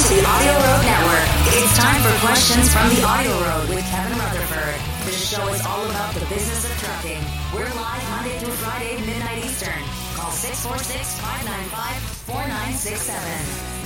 [0.00, 1.26] to the Audio Road Network.
[1.52, 4.80] It's time for questions from the Audio Road with Kevin Rutherford.
[5.04, 7.20] This show is all about the business of trucking.
[7.52, 9.82] We're live Monday through Friday, midnight Eastern.
[10.16, 12.00] Call 646 595
[12.32, 13.79] 4967.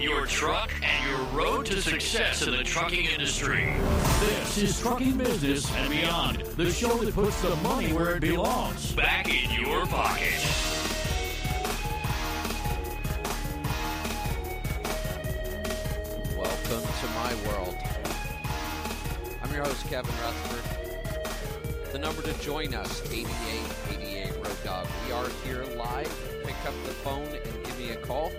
[0.00, 3.74] Your truck, and your road to success in the trucking industry.
[4.20, 8.92] This is Trucking Business and Beyond, the show that puts the money where it belongs.
[8.92, 10.32] Back in your pocket.
[16.34, 17.76] Welcome to my world.
[19.42, 21.92] I'm your host, Kevin Rutherford.
[21.92, 24.86] The number to join us, 8888 Road Dog.
[25.06, 26.42] We are here live.
[26.44, 28.32] Pick up the phone and give me a call.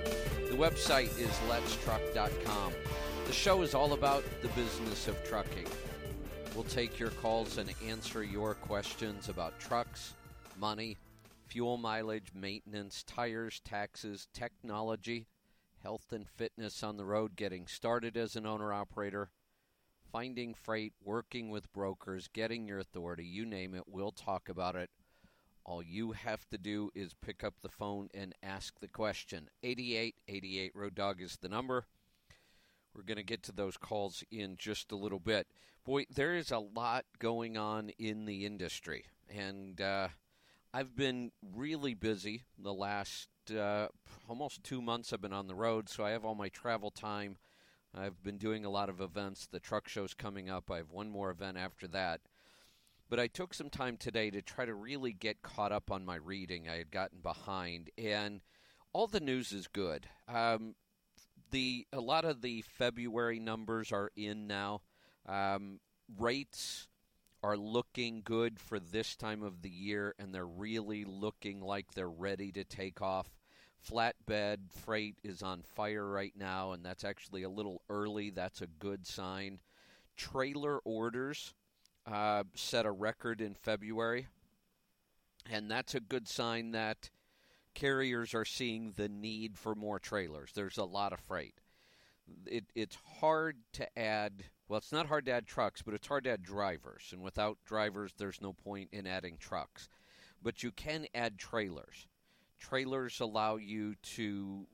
[0.52, 2.74] The website is letstruck.com.
[3.26, 5.66] The show is all about the business of trucking.
[6.54, 10.14] We'll take your calls and answer your questions about trucks,
[10.60, 10.98] money,
[11.48, 15.26] fuel mileage, maintenance, tires, taxes, technology,
[15.82, 19.30] health and fitness on the road, getting started as an owner operator,
[20.12, 24.90] finding freight, working with brokers, getting your authority, you name it, we'll talk about it.
[25.64, 29.50] All you have to do is pick up the phone and ask the question.
[29.64, 31.86] 8888 Road Dog is the number.
[32.96, 35.48] We're going to get to those calls in just a little bit.
[35.86, 40.10] Boy, there is a lot going on in the industry, and uh,
[40.74, 43.88] I've been really busy the last uh,
[44.28, 45.12] almost two months.
[45.12, 47.38] I've been on the road, so I have all my travel time.
[47.94, 49.48] I've been doing a lot of events.
[49.48, 50.72] The truck show's coming up.
[50.72, 52.22] I have one more event after that.
[53.12, 56.16] But I took some time today to try to really get caught up on my
[56.16, 56.70] reading.
[56.70, 58.40] I had gotten behind, and
[58.94, 60.08] all the news is good.
[60.30, 60.76] Um,
[61.52, 64.84] the a lot of the February numbers are in now.
[65.28, 65.82] Um,
[66.18, 66.88] rates
[67.44, 72.10] are looking good for this time of the year, and they're really looking like they're
[72.10, 73.28] ready to take off.
[73.86, 78.30] Flatbed freight is on fire right now, and that's actually a little early.
[78.30, 79.60] That's a good sign.
[80.16, 81.54] Trailer orders
[82.06, 84.28] uh, set a record in February,
[85.50, 87.10] and that's a good sign that
[87.74, 90.52] carriers are seeing the need for more trailers.
[90.54, 91.56] There's a lot of freight.
[92.46, 96.26] It, it's hard to add, well, it's not hard to add trucks, but it's hard
[96.26, 97.10] to add drivers.
[97.12, 99.90] And without drivers, there's no point in adding trucks.
[100.42, 102.08] But you can add trailers.
[102.60, 104.66] Trailers allow you to,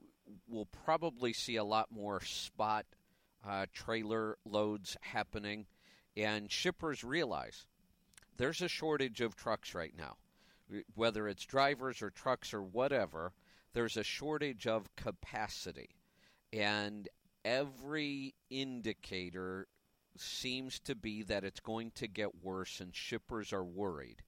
[0.48, 2.86] we'll probably see a lot more spot
[3.48, 5.66] uh, trailer loads happening.
[6.18, 7.68] And shippers realize
[8.36, 10.18] there's a shortage of trucks right now
[10.96, 13.32] whether it's drivers or trucks or whatever,
[13.74, 15.90] there's a shortage of capacity.
[16.52, 17.08] And
[17.46, 19.68] every indicator
[20.18, 24.24] seems to be that it's going to get worse, and shippers are worried.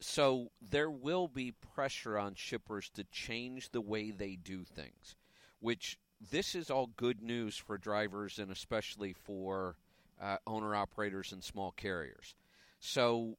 [0.00, 5.16] So there will be pressure on shippers to change the way they do things,
[5.60, 5.98] which
[6.30, 9.76] this is all good news for drivers and especially for
[10.20, 12.34] uh, owner operators and small carriers.
[12.78, 13.36] So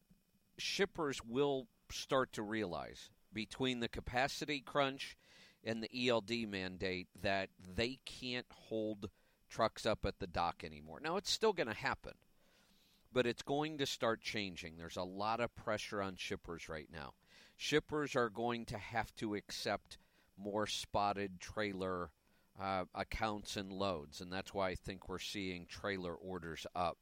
[0.57, 5.17] shippers will start to realize between the capacity crunch
[5.63, 9.09] and the ELD mandate that they can't hold
[9.49, 10.99] trucks up at the dock anymore.
[11.03, 12.13] Now, it's still going to happen,
[13.13, 14.77] but it's going to start changing.
[14.77, 17.13] There's a lot of pressure on shippers right now.
[17.57, 19.97] Shippers are going to have to accept
[20.37, 22.09] more spotted trailer
[22.61, 26.97] uh, accounts and loads, and that's why I think we're seeing trailer orders up.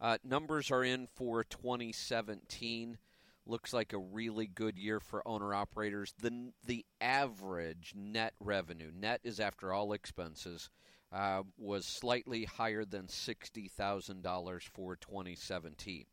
[0.00, 2.98] Uh, numbers are in for 2017
[3.46, 6.14] looks like a really good year for owner operators.
[6.20, 10.68] The the average net revenue, net is after all expenses,
[11.12, 16.04] uh, was slightly higher than sixty thousand dollars for 2017.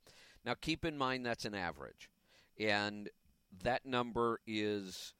[0.45, 2.09] Now, keep in mind that's an average,
[2.59, 3.09] and
[3.63, 5.13] that number is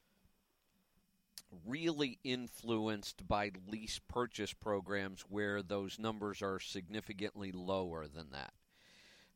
[1.66, 8.54] really influenced by lease purchase programs where those numbers are significantly lower than that.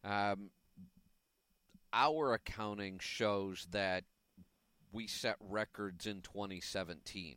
[0.03, 0.49] Um,
[1.94, 4.03] our accounting shows that
[4.91, 7.35] we set records in 2017.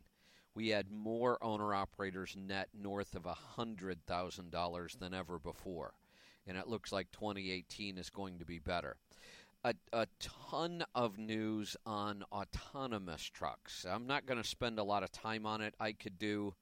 [0.53, 5.93] We had more owner operators net north of $100,000 than ever before.
[6.47, 8.97] And it looks like 2018 is going to be better.
[9.63, 13.85] A, a ton of news on autonomous trucks.
[13.87, 15.75] I'm not going to spend a lot of time on it.
[15.79, 16.55] I could do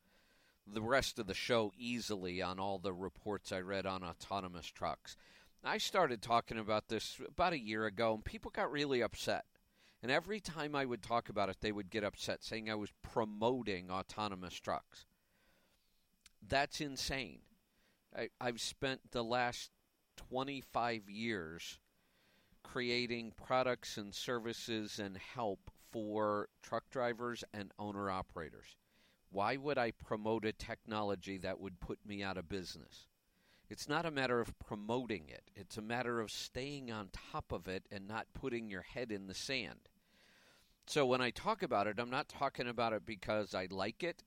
[0.67, 5.15] the rest of the show easily on all the reports I read on autonomous trucks.
[5.63, 9.45] I started talking about this about a year ago, and people got really upset.
[10.01, 12.91] And every time I would talk about it, they would get upset, saying I was
[13.01, 15.05] promoting autonomous trucks.
[16.47, 17.39] That's insane.
[18.15, 19.71] I, I've spent the last
[20.15, 21.79] 25 years
[22.63, 28.75] creating products and services and help for truck drivers and owner operators.
[29.31, 33.07] Why would I promote a technology that would put me out of business?
[33.69, 37.67] It's not a matter of promoting it, it's a matter of staying on top of
[37.67, 39.89] it and not putting your head in the sand.
[40.87, 44.23] So when I talk about it, I'm not talking about it because I like it.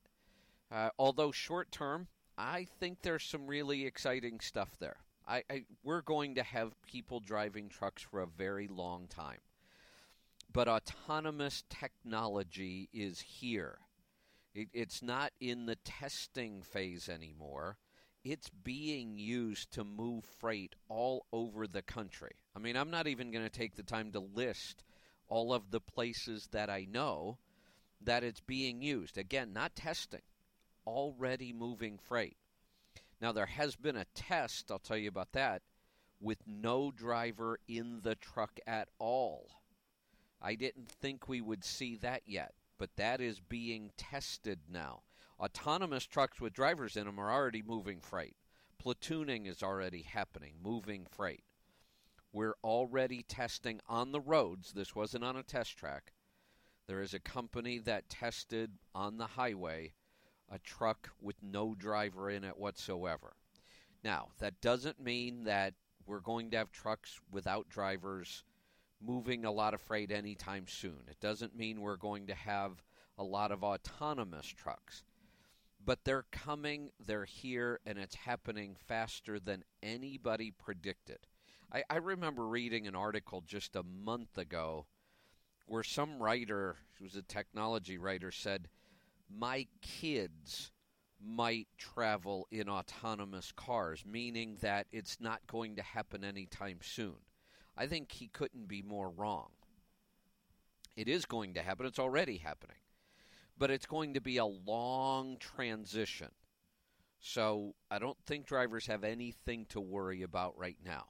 [0.71, 2.07] Uh, although short term,
[2.37, 4.97] I think there's some really exciting stuff there.
[5.27, 9.39] I, I, we're going to have people driving trucks for a very long time.
[10.51, 13.79] But autonomous technology is here.
[14.53, 17.77] It, it's not in the testing phase anymore.
[18.23, 22.35] It's being used to move freight all over the country.
[22.55, 24.83] I mean, I'm not even going to take the time to list
[25.27, 27.37] all of the places that I know
[28.01, 29.17] that it's being used.
[29.17, 30.21] Again, not testing,
[30.85, 32.37] already moving freight.
[33.23, 35.61] Now, there has been a test, I'll tell you about that,
[36.19, 39.61] with no driver in the truck at all.
[40.41, 45.03] I didn't think we would see that yet, but that is being tested now.
[45.39, 48.35] Autonomous trucks with drivers in them are already moving freight.
[48.83, 51.45] Platooning is already happening, moving freight.
[52.33, 54.73] We're already testing on the roads.
[54.73, 56.11] This wasn't on a test track.
[56.87, 59.93] There is a company that tested on the highway
[60.53, 63.33] a truck with no driver in it whatsoever.
[64.03, 65.73] Now, that doesn't mean that
[66.05, 68.43] we're going to have trucks without drivers
[69.01, 70.99] moving a lot of freight anytime soon.
[71.09, 72.83] It doesn't mean we're going to have
[73.17, 75.03] a lot of autonomous trucks.
[75.85, 81.19] But they're coming, they're here, and it's happening faster than anybody predicted.
[81.71, 84.85] I, I remember reading an article just a month ago
[85.65, 88.69] where some writer, who was a technology writer, said,
[89.35, 90.71] My kids
[91.25, 97.15] might travel in autonomous cars, meaning that it's not going to happen anytime soon.
[97.77, 99.49] I think he couldn't be more wrong.
[100.95, 102.77] It is going to happen, it's already happening.
[103.57, 106.29] But it's going to be a long transition.
[107.19, 111.05] So I don't think drivers have anything to worry about right now.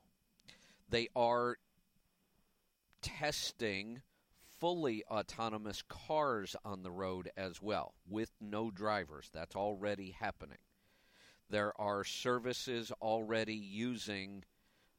[0.90, 1.58] They are
[3.02, 4.02] testing
[4.64, 9.30] fully autonomous cars on the road as well with no drivers.
[9.34, 10.60] That's already happening.
[11.50, 14.46] There are services already using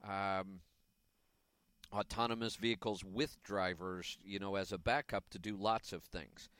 [0.06, 0.60] um,
[1.94, 6.50] autonomous vehicles with drivers, you know, as a backup to do lots of things.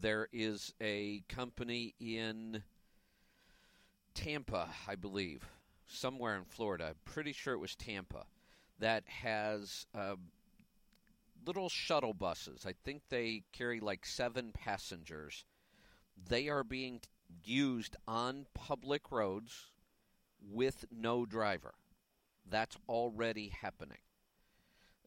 [0.00, 2.62] There is a company in
[4.14, 5.48] Tampa, I believe,
[5.88, 6.90] somewhere in Florida.
[6.90, 8.24] I'm pretty sure it was Tampa
[8.78, 10.14] that has uh,
[11.46, 12.64] little shuttle buses.
[12.66, 15.44] I think they carry like seven passengers.
[16.28, 17.00] They are being
[17.44, 19.70] used on public roads
[20.40, 21.74] with no driver.
[22.48, 23.98] That's already happening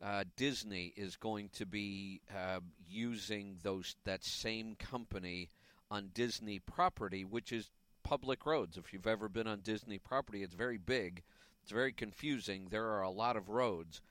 [0.02, 5.50] uh, Disney is going to be uh, using those that same company
[5.90, 7.72] on Disney property, which is
[8.04, 8.78] public roads.
[8.78, 11.24] If you've ever been on Disney property, it's very big.
[11.64, 12.68] It's very confusing.
[12.70, 14.02] There are a lot of roads.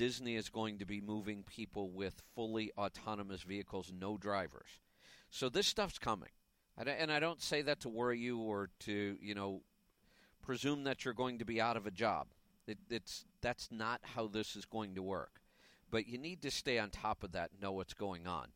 [0.00, 4.80] Disney is going to be moving people with fully autonomous vehicles, no drivers.
[5.28, 6.30] So this stuff's coming.
[6.78, 9.60] And I don't say that to worry you or to, you know,
[10.40, 12.28] presume that you're going to be out of a job.
[12.66, 15.42] It, it's that's not how this is going to work.
[15.90, 18.46] But you need to stay on top of that know what's going on.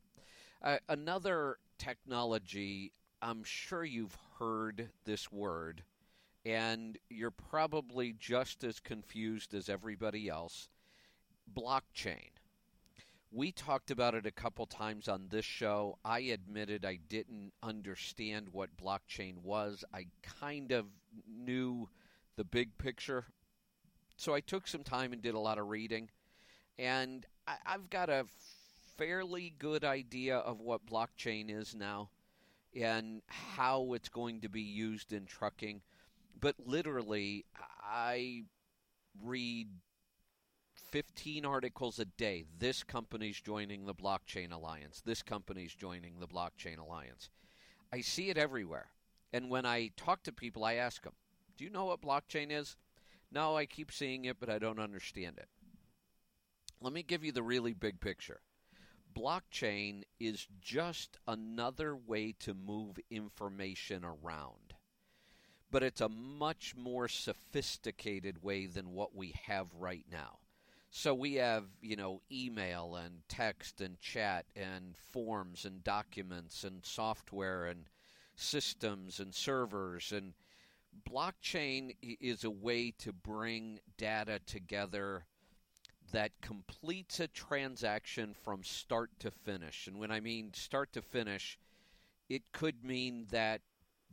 [0.63, 5.83] Uh, another technology, I'm sure you've heard this word,
[6.47, 10.71] and you're probably just as confused as everybody else
[11.53, 12.31] blockchain.
[13.31, 15.99] We talked about it a couple times on this show.
[16.05, 19.85] I admitted I didn't understand what blockchain was.
[19.93, 20.07] I
[20.41, 20.87] kind of
[21.29, 21.89] knew
[22.37, 23.27] the big picture,
[24.17, 26.11] so I took some time and did a lot of reading,
[26.79, 28.27] and I, I've got a
[28.97, 32.11] fairly good idea of what blockchain is now
[32.77, 35.81] and how it's going to be used in trucking.
[36.41, 37.45] But literally,
[37.83, 38.45] I
[39.23, 39.69] read
[40.95, 42.45] 15 articles a day.
[42.61, 45.03] This company's joining the Blockchain Alliance.
[45.05, 47.31] This company's joining the Blockchain Alliance.
[47.93, 48.87] I see it everywhere.
[49.33, 51.15] And when I talk to people, I ask them,
[51.59, 52.77] Do you know what blockchain is?
[53.33, 55.49] No, I keep seeing it, but I don't understand it.
[56.81, 58.39] Let me give you the really big picture.
[59.19, 64.75] Blockchain is just another way to move information around.
[65.73, 70.39] But it's a much more sophisticated way than what we have right now.
[70.97, 76.87] So we have, you know, email and text and chat and forms and documents and
[76.87, 77.87] software and
[78.37, 80.35] systems and servers and
[81.11, 85.25] blockchain is a way to bring data together
[86.13, 89.89] that completes a transaction from start to finish.
[89.89, 91.59] And when I mean start to finish,
[92.29, 93.63] it could mean that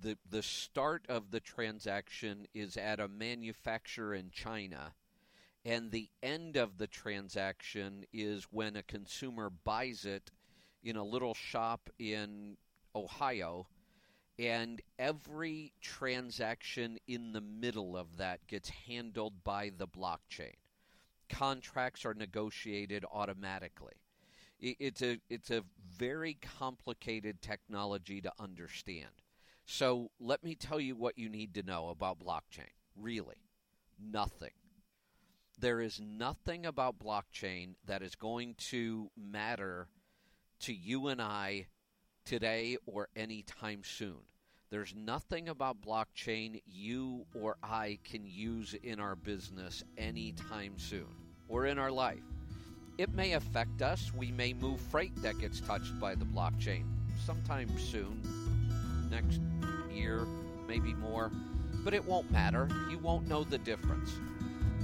[0.01, 4.95] the the start of the transaction is at a manufacturer in China
[5.63, 10.31] and the end of the transaction is when a consumer buys it
[10.83, 12.57] in a little shop in
[12.95, 13.67] Ohio
[14.39, 20.55] and every transaction in the middle of that gets handled by the blockchain.
[21.29, 23.93] Contracts are negotiated automatically.
[24.59, 25.63] It's a it's a
[25.97, 29.09] very complicated technology to understand.
[29.65, 32.69] So let me tell you what you need to know about blockchain.
[32.95, 33.37] Really
[33.99, 34.51] nothing
[35.61, 39.87] there is nothing about blockchain that is going to matter
[40.59, 41.67] to you and I
[42.25, 44.17] today or anytime soon.
[44.71, 51.07] There's nothing about blockchain you or I can use in our business anytime soon
[51.47, 52.23] or in our life.
[52.97, 54.11] It may affect us.
[54.15, 56.85] We may move freight that gets touched by the blockchain
[57.23, 58.21] sometime soon,
[59.11, 59.41] next
[59.93, 60.25] year,
[60.67, 61.31] maybe more,
[61.83, 62.67] but it won't matter.
[62.89, 64.11] You won't know the difference.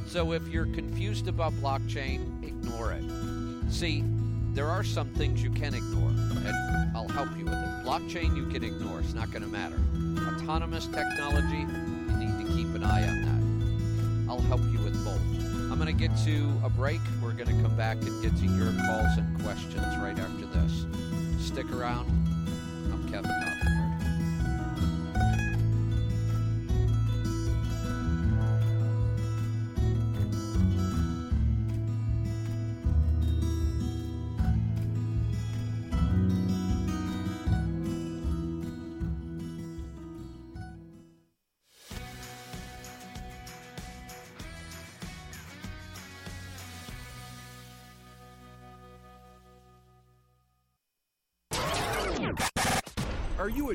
[0.05, 3.03] So if you're confused about blockchain, ignore it.
[3.71, 4.03] See,
[4.53, 7.85] there are some things you can ignore, and I'll help you with it.
[7.85, 9.79] Blockchain, you can ignore, it's not going to matter.
[10.35, 14.31] Autonomous technology, you need to keep an eye on that.
[14.31, 15.21] I'll help you with both.
[15.71, 16.99] I'm going to get to a break.
[17.21, 20.85] We're going to come back and get to your calls and questions right after this.
[21.45, 22.07] Stick around.
[22.91, 23.56] I'm Kevin.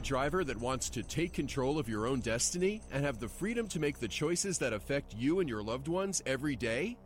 [0.02, 3.80] Driver that wants to take control of your own destiny and have the freedom to
[3.80, 6.96] make the choices that affect you and your loved ones every day?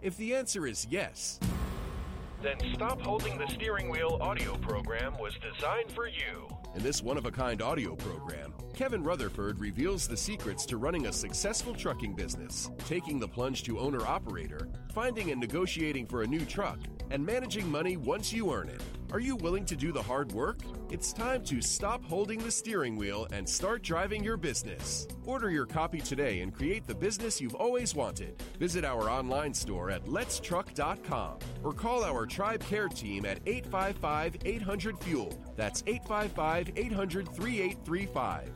[0.00, 1.40] If the answer is yes,
[2.44, 6.46] then Stop Holding the Steering Wheel audio program was designed for you.
[6.74, 11.06] In this one of a kind audio program, Kevin Rutherford reveals the secrets to running
[11.06, 16.26] a successful trucking business, taking the plunge to owner operator, finding and negotiating for a
[16.26, 16.78] new truck,
[17.10, 18.82] and managing money once you earn it.
[19.14, 20.58] Are you willing to do the hard work?
[20.90, 25.06] It's time to stop holding the steering wheel and start driving your business.
[25.24, 28.42] Order your copy today and create the business you've always wanted.
[28.58, 34.98] Visit our online store at letstruck.com or call our Tribe Care team at 855 800
[35.04, 35.38] Fuel.
[35.54, 38.50] That's 855 800 3835.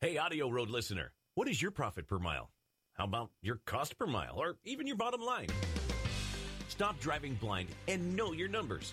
[0.00, 2.50] Hey, Audio Road listener, what is your profit per mile?
[2.94, 5.50] How about your cost per mile or even your bottom line?
[6.66, 8.92] Stop driving blind and know your numbers.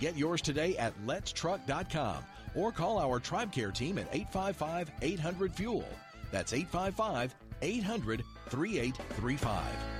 [0.00, 2.24] Get yours today at letstruck.com
[2.56, 5.84] or call our Tribe Care team at 855 800 Fuel.
[6.32, 9.99] That's 855 800 3835.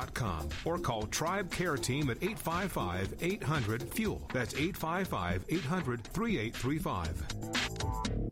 [0.65, 4.21] or call Tribe Care Team at 855 800 FUEL.
[4.33, 8.30] That's 855 800 3835.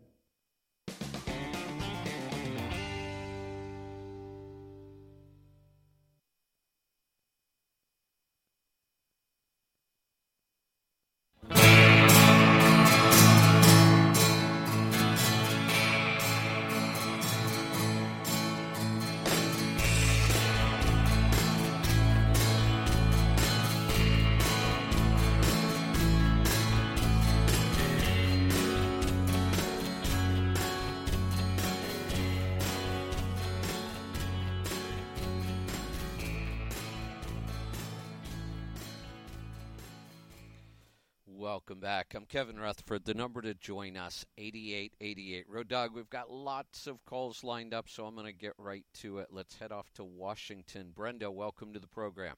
[41.89, 42.13] Back.
[42.13, 43.03] I'm Kevin Rutherford.
[43.03, 45.89] The number to join us, 8888 Road Dog.
[45.95, 49.29] We've got lots of calls lined up, so I'm going to get right to it.
[49.31, 50.91] Let's head off to Washington.
[50.93, 52.35] Brenda, welcome to the program.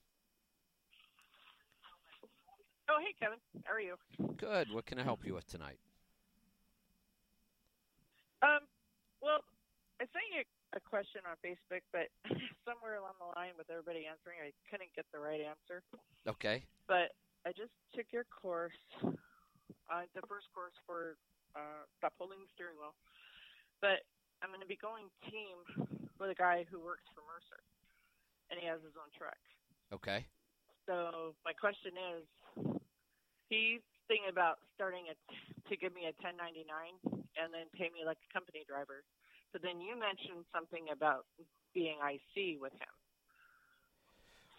[2.90, 3.40] Oh, hey, Kevin.
[3.66, 3.96] How are you?
[4.38, 4.72] Good.
[4.72, 5.80] What can I help you with tonight?
[8.42, 8.64] Um,
[9.22, 9.44] well,
[10.00, 10.44] I sent you
[10.78, 12.08] a question on Facebook, but
[12.66, 15.84] somewhere along the line with everybody answering, I couldn't get the right answer.
[16.26, 16.64] Okay.
[16.88, 17.12] But
[17.46, 18.72] I just took your course,
[19.92, 21.20] uh, the first course for
[21.54, 22.96] uh, stop holding the steering wheel.
[23.84, 24.08] But
[24.40, 25.60] I'm going to be going team
[26.16, 27.60] with a guy who works for Mercer,
[28.48, 29.38] and he has his own truck.
[29.92, 30.24] Okay.
[30.88, 32.24] So my question is,
[33.52, 35.20] he's thinking about starting it
[35.68, 36.64] to give me a 1099
[37.36, 39.04] and then pay me like a company driver.
[39.52, 41.28] But then you mentioned something about
[41.76, 42.96] being IC with him.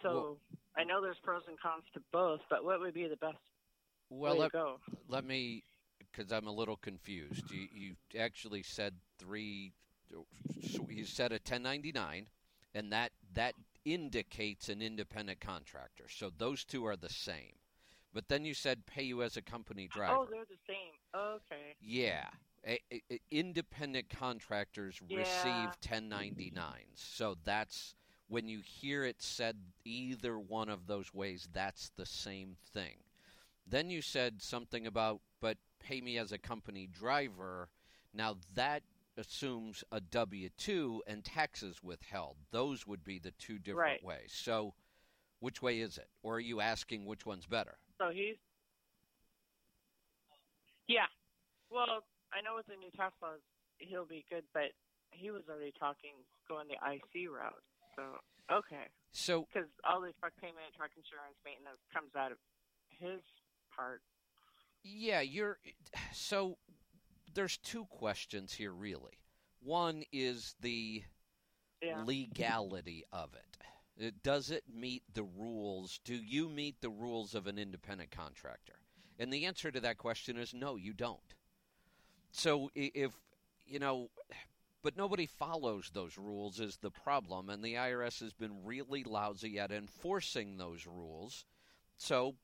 [0.01, 0.37] So Well-
[0.75, 3.37] I know there's pros and cons to both, but what would be the best
[4.19, 4.51] Well, let,
[5.07, 5.63] let me,
[5.99, 7.43] because I'm a little confused.
[7.51, 9.73] You, you actually said three,
[10.11, 10.25] so
[10.89, 12.27] you said a 1099,
[12.75, 13.53] and that that
[13.85, 16.05] indicates an independent contractor.
[16.09, 17.53] So those two are the same.
[18.13, 20.15] But then you said pay you as a company driver.
[20.19, 20.93] Oh, they're the same.
[21.15, 21.75] Okay.
[21.81, 22.27] Yeah.
[22.65, 25.17] A, a- a- independent contractors Yeah.
[25.19, 26.95] receive 1099s.
[26.95, 27.95] So that's
[28.27, 32.97] when you hear it said either one of those ways, that's the same thing.
[33.65, 37.69] Then you said something about, but pay me as a company driver.
[38.13, 38.83] Now that
[39.17, 42.37] assumes a W 2 and taxes withheld.
[42.51, 44.03] Those would be the two different Right.
[44.03, 44.33] ways.
[44.33, 44.73] So
[45.39, 46.09] which way is it?
[46.21, 47.77] Or are you asking which one's better?
[47.97, 48.37] So he's.
[50.87, 51.07] Yeah.
[51.69, 53.39] Well, I know with the new tax laws,
[53.77, 54.73] he'll be good, but
[55.11, 56.13] he was already talking
[56.47, 57.63] going the IC route.
[57.95, 58.03] So,
[58.51, 58.89] okay.
[59.11, 62.37] So Because all the truck payment, truck insurance, maintenance comes out of
[62.89, 63.21] his
[63.75, 64.01] part.
[64.83, 65.59] Yeah, you're
[66.13, 66.57] so
[67.33, 69.19] there's two questions here really.
[69.61, 71.03] One is the
[71.81, 72.03] Yeah.
[72.03, 73.57] legality of it.
[73.95, 75.99] It- Does it meet the rules?
[76.03, 78.79] Do you meet the rules of an independent contractor?
[79.19, 81.35] And the answer to that question is no, you don't.
[82.31, 83.13] So if
[83.65, 84.09] you know,
[84.81, 89.57] but nobody follows those rules is the problem, and the IRS has been really lousy
[89.59, 91.45] at enforcing those rules.
[91.95, 92.35] So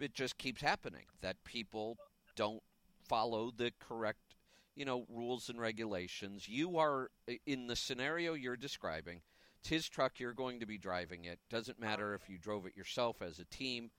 [0.00, 1.96] it just keeps happening that people
[2.36, 2.62] don't
[3.08, 4.36] follow the correct,
[4.74, 6.48] you know, rules and regulations.
[6.48, 7.10] You are
[7.46, 9.20] in the scenario you're describing.
[9.60, 10.18] It's his truck.
[10.20, 11.38] You're going to be driving it.
[11.48, 13.90] Doesn't matter if you drove it yourself as a team.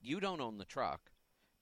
[0.00, 1.00] You don't own the truck,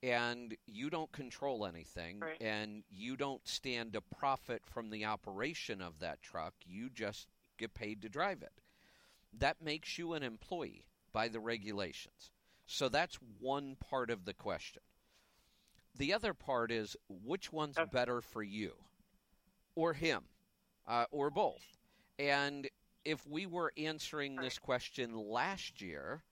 [0.03, 2.41] and you don't control anything, Right.
[2.41, 6.53] and you don't stand to profit from the operation of that truck.
[6.65, 8.61] You just get paid to drive it.
[9.33, 12.31] That makes you an employee by the regulations.
[12.65, 14.81] So that's one part of the question.
[15.97, 18.73] The other part is which one's better for you
[19.75, 20.23] or him
[20.87, 21.63] uh, or both.
[22.19, 22.67] And
[23.03, 26.23] if we were answering this question last year,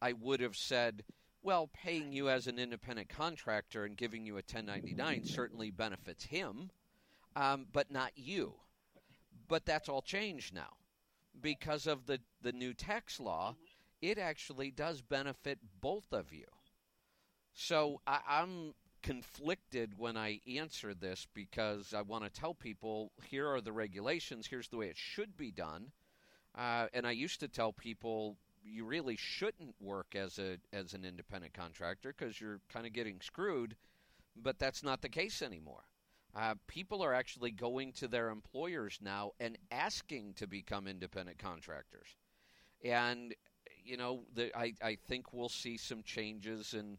[0.00, 1.04] I would have said,
[1.42, 6.70] well, paying you as an independent contractor and giving you a 1099 certainly benefits him,
[7.36, 8.54] um, but not you.
[9.48, 10.70] But that's all changed now
[11.40, 13.56] because of the, the new tax law.
[14.00, 16.46] It actually does benefit both of you.
[17.52, 23.48] So I, I'm conflicted when I answer this because I want to tell people here
[23.48, 25.92] are the regulations, here's the way it should be done.
[26.54, 31.04] Uh, and I used to tell people you really shouldn't work as a as an
[31.04, 33.76] independent contractor because you're kind of getting screwed.
[34.36, 35.84] But that's not the case anymore.
[36.34, 42.16] Uh, people are actually going to their employers now and asking to become independent contractors.
[42.84, 43.34] And
[43.90, 46.96] you know, the, I I think we'll see some changes, and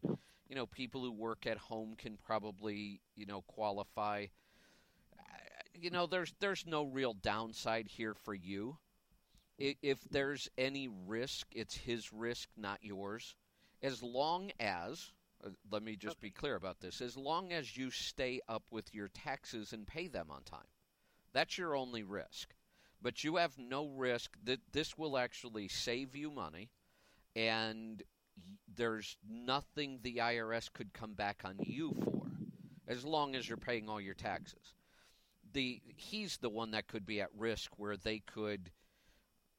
[0.48, 4.26] you know, people who work at home can probably you know qualify.
[5.74, 8.76] You know, there's there's no real downside here for you.
[9.58, 13.36] If there's any risk, it's his risk, not yours.
[13.82, 15.12] As long as,
[15.44, 18.92] uh, let me just be clear about this, as long as you stay up with
[18.94, 20.66] your taxes and pay them on time.
[21.32, 22.54] That's your only risk.
[23.00, 26.70] But you have no risk that this will actually save you money,
[27.34, 28.02] and
[28.74, 32.30] there's nothing the IRS could come back on you for,
[32.86, 34.74] as long as you're paying all your taxes.
[35.52, 38.70] The he's the one that could be at risk where they could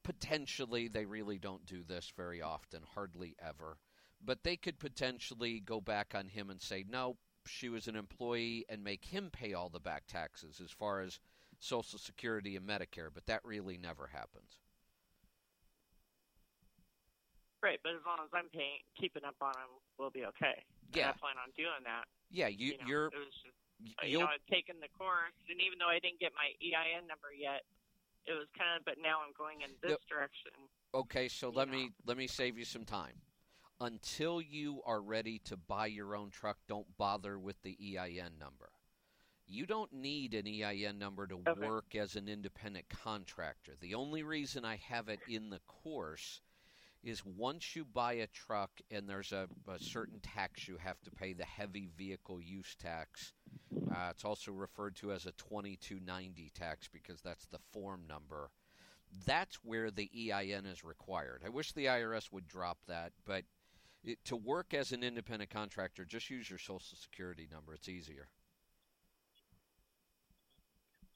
[0.02, 3.78] potentially they really don't do this very often, hardly ever,
[4.22, 8.64] but they could potentially go back on him and say, "No, she was an employee,"
[8.68, 11.20] and make him pay all the back taxes as far as
[11.58, 13.10] Social Security and Medicare.
[13.12, 14.58] But that really never happens.
[17.64, 20.60] Right, but as long as I'm paying, keeping up on them, we'll be okay.
[20.92, 21.08] And Yeah.
[21.08, 22.04] I plan on doing that.
[22.28, 23.06] Yeah, you, you know, you're.
[23.06, 26.32] It was just, you know, I've taken the course, and even though I didn't get
[26.36, 27.64] my EIN number yet,
[28.26, 28.84] it was kind of.
[28.84, 30.52] But now I'm going in this direction.
[30.92, 31.72] Okay, so let know.
[31.72, 33.16] me let me save you some time.
[33.80, 38.72] Until you are ready to buy your own truck, don't bother with the EIN number.
[39.46, 41.66] You don't need an EIN number to Okay.
[41.66, 43.72] work as an independent contractor.
[43.80, 46.42] The only reason I have it in the course
[47.04, 51.10] is once you buy a truck and there's a, a certain tax you have to
[51.10, 53.34] pay, the heavy vehicle use tax.
[53.90, 58.50] Uh, it's also referred to as a 2290 tax because that's the form number.
[59.26, 61.42] That's where the EIN is required.
[61.44, 63.44] I wish the IRS would drop that, but
[64.02, 67.74] it, to work as an independent contractor, just use your social security number.
[67.74, 68.28] It's easier.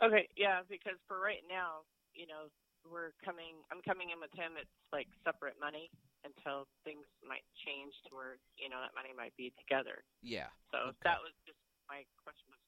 [0.03, 1.83] Okay, yeah, because for right now,
[2.14, 2.46] you know,
[2.90, 3.61] we're coming.
[3.70, 4.57] I'm coming in with him.
[4.59, 5.88] It's like separate money
[6.27, 10.03] until things might change to where you know that money might be together.
[10.22, 10.51] Yeah.
[10.72, 11.07] So Okay.
[11.09, 12.61] that was just my question was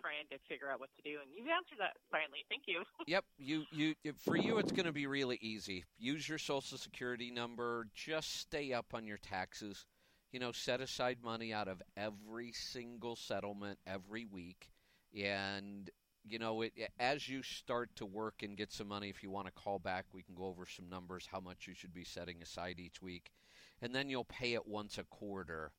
[0.00, 2.44] trying to figure out what to do, and you've answered that finally.
[2.48, 2.82] Thank you.
[3.06, 5.84] Yep, you you for you it's going to be really easy.
[5.98, 9.86] Use your social security number, just stay up on your taxes.
[10.32, 14.70] You know, set aside money out of every single settlement every week
[15.16, 15.88] and
[16.28, 19.46] you know, it, as you start to work and get some money if you want
[19.46, 22.42] to call back, we can go over some numbers how much you should be setting
[22.42, 23.32] aside each week.
[23.80, 25.72] And then you'll pay it once a quarter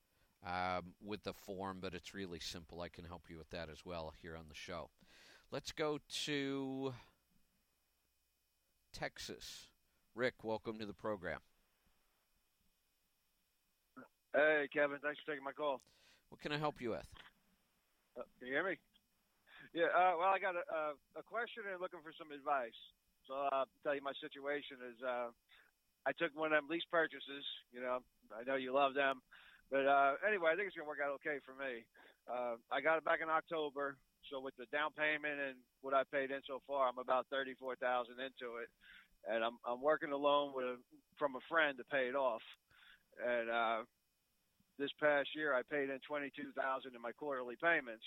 [0.45, 2.81] um, with the form, but it's really simple.
[2.81, 4.89] I can help you with that as well here on the show.
[5.51, 6.93] Let's go to
[8.93, 9.67] Texas.
[10.15, 11.39] Rick, welcome to the program.
[14.33, 14.99] Hey, Kevin.
[15.01, 15.81] Thanks for taking my call.
[16.29, 17.07] What can I help you with?
[18.17, 18.77] Uh, can you hear me?
[19.73, 19.91] Yeah.
[19.91, 20.83] Uh, well, I got a, a,
[21.19, 22.77] a question and looking for some advice.
[23.27, 25.29] So uh, I'll tell you my situation is uh,
[26.07, 27.43] I took one of them lease purchases.
[27.75, 27.99] You know,
[28.31, 29.19] I know you love them,
[29.69, 31.83] but uh, anyway, I think it's gonna work out okay for me.
[32.27, 33.97] Uh, I got it back in October.
[34.31, 37.75] So with the down payment and what I paid in so far, I'm about thirty-four
[37.79, 38.67] thousand into it,
[39.23, 40.75] and I'm I'm working a loan with a,
[41.19, 42.43] from a friend to pay it off.
[43.23, 43.79] And uh,
[44.79, 48.03] this past year, I paid in twenty-two thousand in my quarterly payments.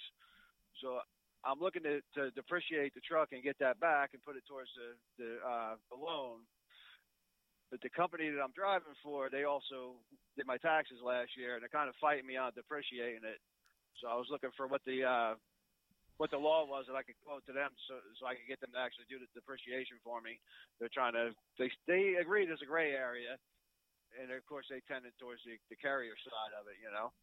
[0.83, 1.01] So
[1.44, 4.68] I'm looking to, to depreciate the truck and get that back and put it towards
[4.76, 6.44] the the, uh, the loan.
[7.70, 9.94] But the company that I'm driving for, they also
[10.35, 13.38] did my taxes last year, and they're kind of fighting me on depreciating it.
[14.03, 15.35] So I was looking for what the uh,
[16.18, 18.61] what the law was that I could quote to them, so so I could get
[18.61, 20.37] them to actually do the depreciation for me.
[20.76, 23.38] They're trying to they they agree there's a gray area,
[24.18, 27.14] and of course they tended towards the, the carrier side of it, you know.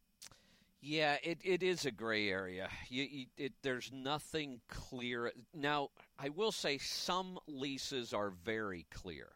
[0.80, 2.68] Yeah, it, it is a gray area.
[2.88, 5.32] You, you, it, there's nothing clear.
[5.52, 5.88] Now,
[6.18, 9.28] I will say some leases are very clear.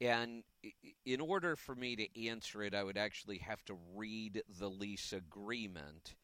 [0.00, 0.42] And
[1.06, 5.14] in order for me to answer it, I would actually have to read the lease
[5.14, 6.14] agreement.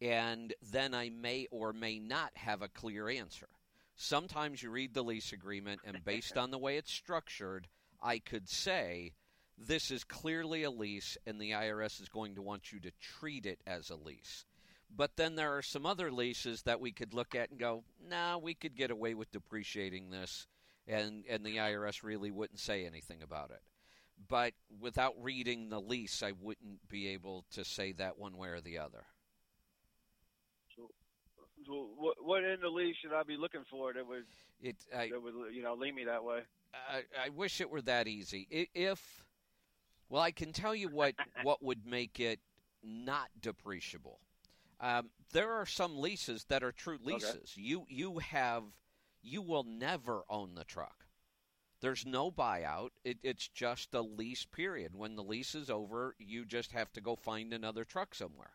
[0.00, 3.48] And then I may or may not have a clear answer.
[3.96, 7.66] Sometimes you read the lease agreement, and based on the way it's structured,
[8.00, 9.14] I could say,
[9.66, 13.46] this is clearly a lease and the IRS is going to want you to treat
[13.46, 14.44] it as a lease.
[14.94, 18.38] But then there are some other leases that we could look at and go, nah,
[18.38, 20.46] we could get away with depreciating this
[20.86, 23.60] and, and the IRS really wouldn't say anything about it.
[24.28, 28.60] But without reading the lease, I wouldn't be able to say that one way or
[28.60, 29.04] the other.
[30.76, 34.24] So what what in the lease should I be looking for that would
[34.60, 36.40] It, I, that would you know lead me that way?
[36.74, 38.46] I, I wish it were that easy.
[38.74, 39.24] If,
[40.08, 42.40] well, I can tell you what what would make it
[42.82, 44.18] not depreciable.
[44.80, 47.54] Um, there are some leases that are true leases.
[47.56, 48.64] You you have
[49.22, 51.06] you will never own the truck.
[51.80, 52.90] There's no buyout.
[53.04, 54.96] It, it's just a lease period.
[54.96, 58.50] When the lease is over, you just have to go find another truck somewhere.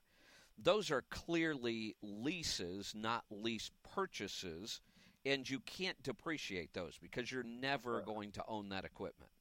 [0.58, 4.82] Those are clearly leases, not lease purchases,
[5.26, 9.32] and you can't depreciate those because you're never going to own that equipment.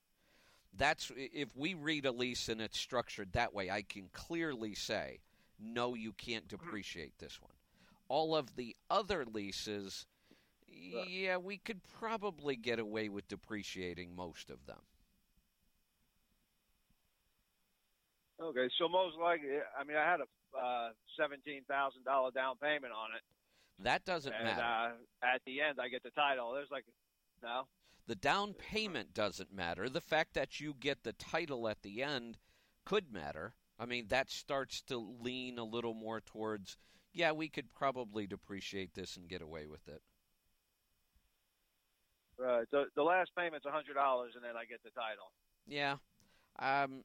[0.77, 5.21] That's if we read a lease and it's structured that way, I can clearly say,
[5.61, 7.53] no, you can't depreciate this one.
[8.09, 10.07] All of the other leases,
[10.67, 14.81] yeah, we could probably get away with depreciating most of them.
[18.43, 22.93] Okay, so most likely, I mean, I had a uh, seventeen thousand dollar down payment
[22.93, 23.23] on it,
[23.85, 24.61] That doesn't and matter.
[24.61, 24.91] uh,
[25.35, 26.53] at the end I get the title.
[26.53, 26.85] There's like,
[27.43, 27.65] no,
[28.07, 29.89] The down payment doesn't matter.
[29.89, 32.39] The fact that you get the title at the end
[32.85, 33.55] could matter.
[33.79, 36.77] I mean, that starts to lean a little more towards,
[37.13, 40.03] yeah, we could probably depreciate this and get away with it.
[42.39, 42.67] right.
[42.71, 45.33] The the last payment's a hundred dollars, and then I get the title.
[45.67, 45.97] Yeah.
[46.59, 47.05] Um,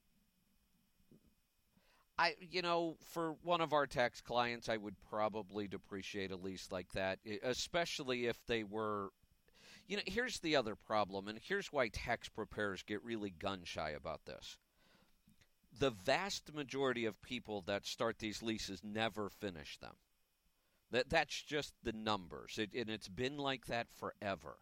[2.20, 6.70] I, you know, for one of our tax clients, I would probably depreciate a lease
[6.72, 9.10] like that, especially if they were.
[9.88, 13.92] You know, here's the other problem, and here's why tax preparers get really gun shy
[13.92, 14.58] about this.
[15.80, 19.96] The vast majority of people that start these leases never finish them.
[20.92, 24.58] That that's just the numbers, it, and it's been like that forever.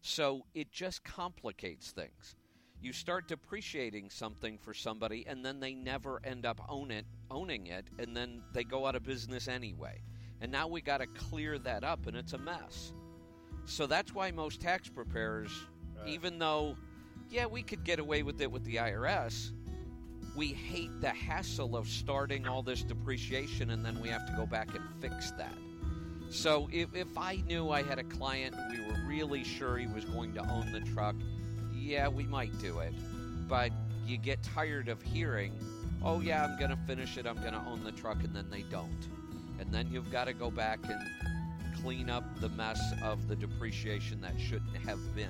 [0.00, 2.36] So it just complicates things
[2.80, 7.66] you start depreciating something for somebody and then they never end up own it, owning
[7.66, 10.00] it and then they go out of business anyway.
[10.40, 12.92] And now we got to clear that up and it's a mess.
[13.68, 15.50] So that's why most tax preparers
[15.98, 16.08] right.
[16.08, 16.76] even though
[17.30, 19.50] yeah, we could get away with it with the IRS,
[20.34, 24.46] we hate the hassle of starting all this depreciation and then we have to go
[24.46, 25.54] back and fix that.
[26.30, 30.04] So if, if I knew I had a client we were really sure he was
[30.04, 31.16] going to own the truck
[31.88, 32.92] yeah, we might do it.
[33.48, 33.72] But
[34.06, 35.58] you get tired of hearing,
[36.04, 38.48] oh, yeah, I'm going to finish it, I'm going to own the truck, and then
[38.50, 39.08] they don't.
[39.58, 41.00] And then you've got to go back and
[41.82, 45.28] clean up the mess of the depreciation that shouldn't have been.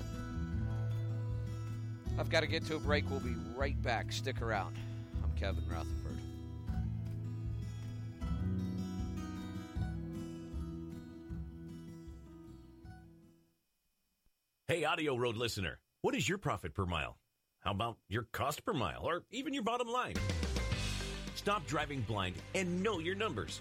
[2.18, 3.08] I've got to get to a break.
[3.10, 4.10] We'll be right back.
[4.12, 4.76] Stick around.
[5.22, 6.18] I'm Kevin Rutherford.
[14.66, 15.78] Hey, Audio Road listener.
[16.02, 17.18] What is your profit per mile?
[17.60, 20.14] How about your cost per mile or even your bottom line?
[21.34, 23.60] Stop driving blind and know your numbers.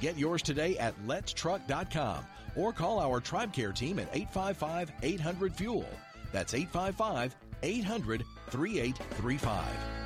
[0.00, 2.24] Get yours today at letstruck.com
[2.56, 5.88] or call our Tribe Care team at 855 800 Fuel.
[6.32, 10.05] That's 855 800 3835.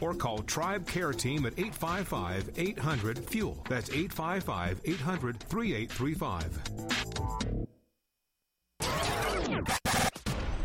[0.00, 3.64] or call Tribe Care Team at 855 800 FUEL.
[3.68, 7.02] That's 855 800 3835.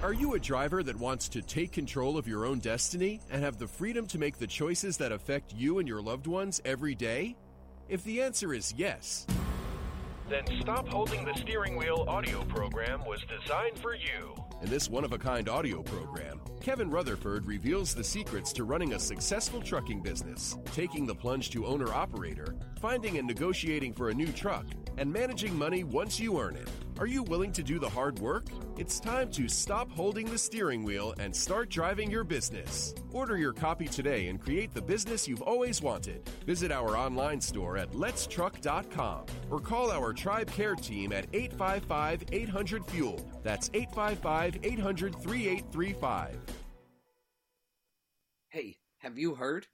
[0.04, 3.58] Are you a driver that wants to take control of your own destiny and have
[3.58, 7.36] the freedom to make the choices that affect you and your loved ones every day?
[7.90, 9.26] If the answer is yes,
[10.30, 14.36] then Stop Holding the Steering Wheel audio program was designed for you.
[14.60, 18.94] In this one of a kind audio program, Kevin Rutherford reveals the secrets to running
[18.94, 24.14] a successful trucking business, taking the plunge to owner operator, finding and negotiating for a
[24.16, 24.66] new truck,
[24.98, 26.70] and managing money once you earn it.
[27.00, 28.48] Are you willing to do the hard work?
[28.76, 32.96] It's time to stop holding the steering wheel and start driving your business.
[33.12, 36.28] Order your copy today and create the business you've always wanted.
[36.48, 42.86] Visit our online store at letstruck.com or call our Tribe Care team at 855 800
[42.88, 43.30] Fuel.
[43.44, 46.40] That's 855 800 3835.
[48.50, 49.68] Hey, have you heard?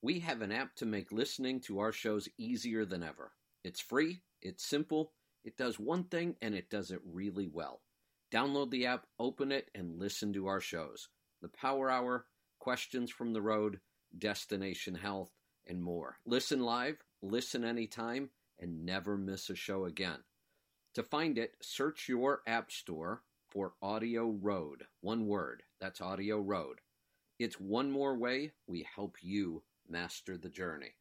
[0.00, 3.32] We have an app to make listening to our shows easier than ever.
[3.62, 5.12] It's free, it's simple
[5.44, 7.80] it does one thing and it does it really well.
[8.32, 11.08] Download the app, open it, and listen to our shows.
[11.42, 12.26] The Power Hour,
[12.58, 13.80] Questions from the Road,
[14.16, 15.30] Destination Health,
[15.66, 16.18] and more.
[16.24, 20.20] Listen live, listen anytime, and never miss a show again.
[20.94, 24.82] To find it, search your app store for AudioRoad.
[25.00, 25.62] One word.
[25.80, 26.76] That's AudioRoad.
[27.38, 30.94] It's one more way we help you master the journey.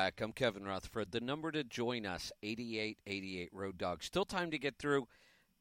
[0.00, 0.22] Back.
[0.22, 1.12] I'm Kevin Rutherford.
[1.12, 4.02] The number to join us, 8888 Road Dog.
[4.02, 5.06] Still time to get through.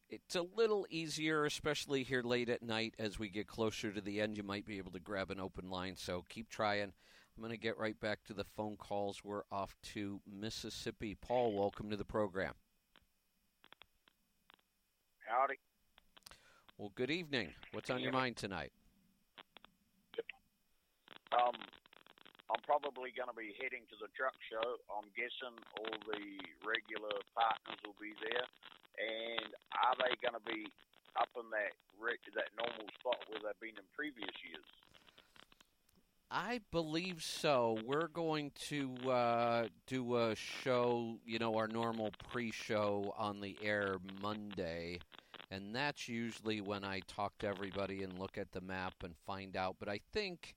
[0.10, 4.22] It's a little easier, especially here late at night as we get closer to the
[4.22, 4.38] end.
[4.38, 6.84] You might be able to grab an open line, so keep trying.
[6.84, 9.26] I'm going to get right back to the phone calls.
[9.26, 11.18] We're off to Mississippi.
[11.20, 12.54] Paul, welcome to the program.
[15.28, 15.60] Howdy.
[16.78, 17.50] Well, good evening.
[17.74, 18.72] What's on your mind tonight?
[21.34, 21.56] Um,
[22.50, 24.82] I'm probably going to be heading to the truck show.
[24.90, 26.24] I'm guessing all the
[26.66, 28.46] regular partners will be there.
[28.98, 30.66] And are they going to be
[31.14, 34.66] up in that re- that normal spot where they've been in previous years?
[36.32, 37.80] I believe so.
[37.86, 43.58] We're going to uh, do a show, you know, our normal pre show on the
[43.64, 45.00] air Monday.
[45.52, 49.58] And that's usually when I talk to everybody and look at the map and find
[49.58, 49.78] out.
[49.80, 50.56] But I think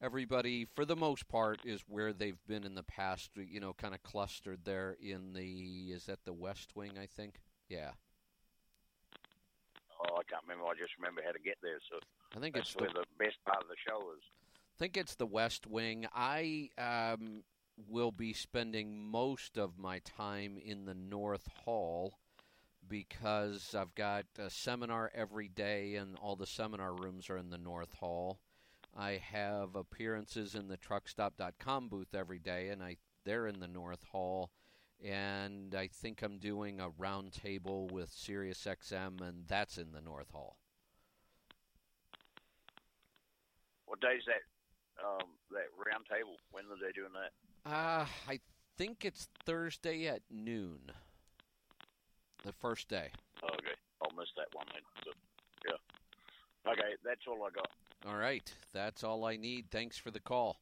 [0.00, 3.94] everybody, for the most part, is where they've been in the past, you know, kind
[3.94, 7.40] of clustered there in the, is that the West Wing, I think?
[7.68, 7.90] Yeah.
[10.00, 10.66] Oh, I can't remember.
[10.66, 11.78] I just remember how to get there.
[11.90, 11.98] So
[12.36, 14.22] I think it's where the- the best part of the show is.
[14.74, 16.06] I think it's the West Wing.
[16.14, 17.42] I um,
[17.88, 22.18] will be spending most of my time in the North Hall
[22.88, 27.58] because I've got a seminar every day, and all the seminar rooms are in the
[27.58, 28.38] North Hall.
[28.96, 34.04] I have appearances in the truckstop.com booth every day, and I they're in the North
[34.04, 34.50] Hall.
[35.04, 40.56] And I think I'm doing a roundtable with SiriusXM, and that's in the North Hall.
[43.86, 44.42] What day is that?
[45.04, 46.36] Um, that round table.
[46.50, 47.70] When are they doing that?
[47.70, 48.40] Uh, I
[48.76, 50.90] think it's Thursday at noon.
[52.44, 53.10] The first day.
[53.42, 54.82] Oh, okay, I'll miss that one then.
[55.66, 56.72] Yeah.
[56.72, 57.70] Okay, that's all I got.
[58.06, 58.52] All right.
[58.72, 59.70] That's all I need.
[59.70, 60.60] Thanks for the call.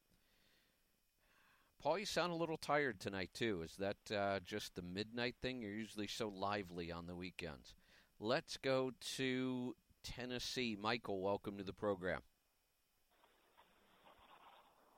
[1.83, 3.63] Paul, you sound a little tired tonight, too.
[3.63, 5.61] Is that uh, just the midnight thing?
[5.61, 7.75] You're usually so lively on the weekends.
[8.19, 10.77] Let's go to Tennessee.
[10.81, 12.23] Michael, welcome to the program.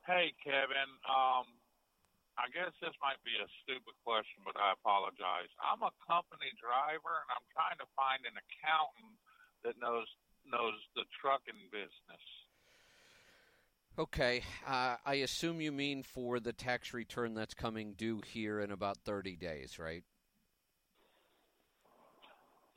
[0.07, 0.89] Hey, Kevin.
[1.05, 1.45] Um,
[2.39, 5.51] I guess this might be a stupid question, but I apologize.
[5.59, 9.19] I'm a company driver, and I'm trying to find an accountant
[9.67, 10.07] that knows
[10.51, 12.25] knows the trucking business.
[13.97, 14.43] Okay.
[14.65, 18.97] Uh, I assume you mean for the tax return that's coming due here in about
[19.03, 20.03] 30 days, right?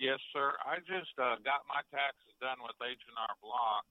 [0.03, 0.51] Yes, sir.
[0.67, 3.87] I just uh, got my taxes done with H and R Block.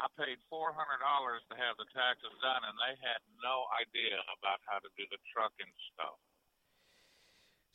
[0.00, 4.18] I paid four hundred dollars to have the taxes done, and they had no idea
[4.40, 6.16] about how to do the trucking stuff.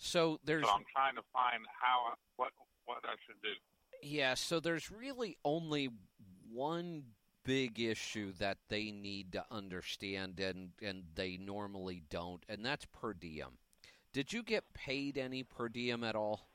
[0.02, 2.58] So there's So I'm trying to find how what
[2.90, 3.54] what I should do.
[4.02, 5.90] Yeah, so there's really only
[6.52, 7.04] one
[7.44, 13.14] big issue that they need to understand and and they normally don't, and that's per
[13.14, 13.58] diem.
[14.14, 16.50] Did you get paid any per diem at all?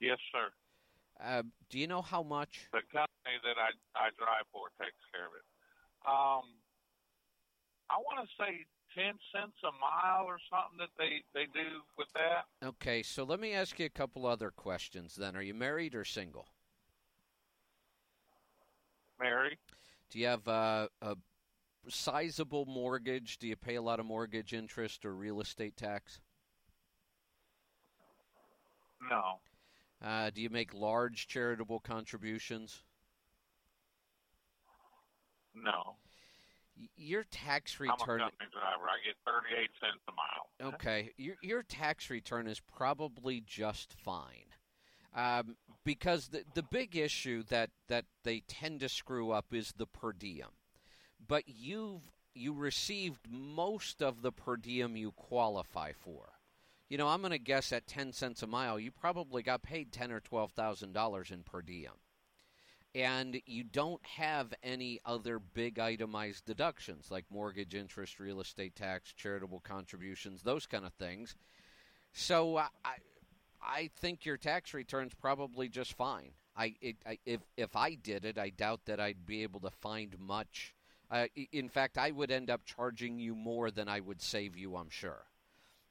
[0.00, 0.48] Yes, sir.
[1.20, 2.68] Uh, do you know how much?
[2.72, 5.44] The company that I I drive for takes care of it.
[6.06, 6.46] Um,
[7.90, 8.64] I want to say
[8.94, 12.46] ten cents a mile or something that they they do with that.
[12.66, 15.36] Okay, so let me ask you a couple other questions then.
[15.36, 16.48] Are you married or single?
[19.20, 19.58] Married.
[20.10, 21.16] Do you have a, a
[21.88, 23.38] sizable mortgage?
[23.38, 26.20] Do you pay a lot of mortgage interest or real estate tax?
[29.10, 29.38] no,
[30.04, 32.82] Uh, do you make large charitable contributions?
[35.54, 35.96] no.
[36.96, 37.96] Your tax return.
[37.98, 38.86] I'm a company driver.
[38.88, 40.74] I get thirty eight cents a mile.
[40.74, 44.54] Okay, your your tax return is probably just fine,
[45.14, 49.86] um, because the the big issue that that they tend to screw up is the
[49.86, 50.50] per diem,
[51.26, 52.02] but you've
[52.34, 56.30] you received most of the per diem you qualify for.
[56.88, 59.92] You know, I'm going to guess at ten cents a mile, you probably got paid
[59.92, 61.92] ten or twelve thousand dollars in per diem
[62.98, 69.12] and you don't have any other big itemized deductions like mortgage interest, real estate tax,
[69.12, 71.36] charitable contributions, those kind of things.
[72.12, 72.94] So uh, I,
[73.62, 76.32] I think your tax return's probably just fine.
[76.56, 79.70] I, it, I if if I did it, I doubt that I'd be able to
[79.70, 80.74] find much.
[81.08, 84.74] Uh, in fact, I would end up charging you more than I would save you.
[84.74, 85.22] I'm sure.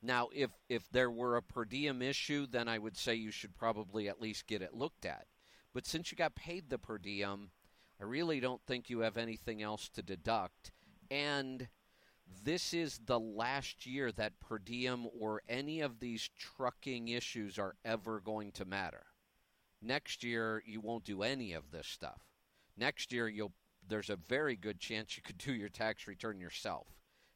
[0.01, 3.55] Now, if if there were a per diem issue, then I would say you should
[3.55, 5.25] probably at least get it looked at.
[5.77, 7.51] But since you got paid the per diem,
[8.01, 10.71] I really don't think you have anything else to deduct.
[11.11, 11.67] And
[12.43, 17.75] this is the last year that per diem or any of these trucking issues are
[17.85, 19.05] ever going to matter.
[19.79, 22.23] Next year, you won't do any of this stuff.
[22.75, 23.53] Next year, you'll
[23.87, 26.87] there's a very good chance you could do your tax return yourself.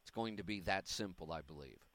[0.02, 1.91] It's going to be that simple, I believe.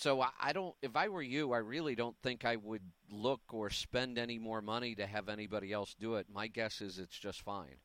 [0.00, 0.74] So I, I don't.
[0.80, 2.80] If I were you, I really don't think I would
[3.12, 6.26] look or spend any more money to have anybody else do it.
[6.32, 7.76] My guess is it's just fine.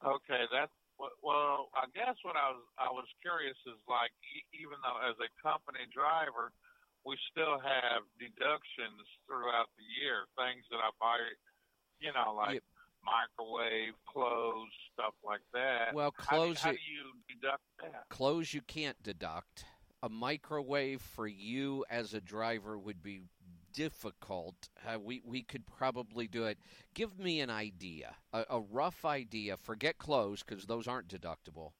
[0.00, 0.72] Okay, that's
[1.20, 1.68] well.
[1.76, 4.16] I guess what I was I was curious is like
[4.56, 6.48] even though as a company driver,
[7.04, 11.20] we still have deductions throughout the year, things that I buy,
[12.00, 12.64] you know, like
[13.04, 15.94] microwave, clothes, stuff like that.
[15.94, 18.08] Well, clothes How, it- do you deduct that?
[18.08, 19.64] Clothes you can't deduct.
[20.02, 23.22] A microwave for you as a driver would be
[23.72, 24.68] difficult.
[24.86, 26.58] Uh, we we could probably do it.
[26.94, 29.56] Give me an idea, a, a rough idea.
[29.56, 31.70] Forget clothes because those aren't deductible.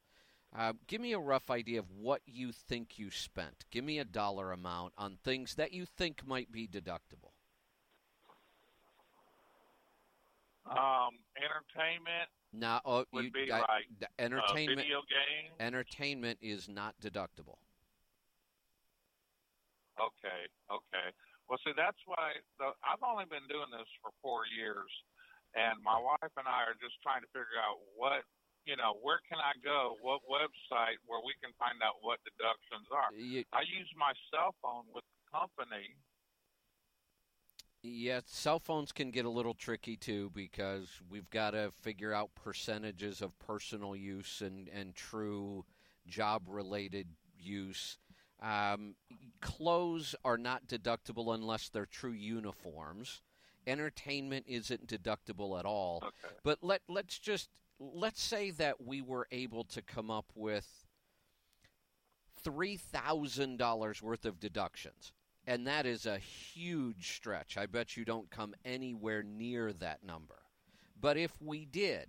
[0.54, 3.64] Uh, give me a rough idea of what you think you spent.
[3.70, 7.31] Give me a dollar amount on things that you think might be deductible.
[10.78, 14.78] Um, entertainment Now, oh, would you, be I- like the uh, entertainment.
[14.80, 15.54] video games.
[15.60, 17.58] entertainment is not deductible.
[20.00, 20.40] Okay,
[20.72, 21.08] okay.
[21.48, 24.88] Well, see, that's why the, I've only been doing this for four years,
[25.52, 28.24] and my wife and I are just trying to figure out what,
[28.64, 32.88] you know, where can I go, what website where we can find out what deductions
[32.88, 33.12] are.
[33.12, 35.92] You- I use my cell phone with the company.
[37.82, 42.30] Yeah, cell phones can get a little tricky too because we've got to figure out
[42.34, 45.64] percentages of personal use and, and true
[46.06, 47.98] job related use.
[48.40, 48.94] Um,
[49.40, 53.20] clothes are not deductible unless they're true uniforms.
[53.66, 56.02] Entertainment isn't deductible at all.
[56.44, 57.48] But let let's just
[57.80, 60.86] let's say that we were able to come up with
[62.42, 65.12] three thousand dollars worth of deductions,
[65.46, 67.56] and that is a huge stretch.
[67.56, 70.38] I bet you don't come anywhere near that number.
[71.00, 72.06] But if we did,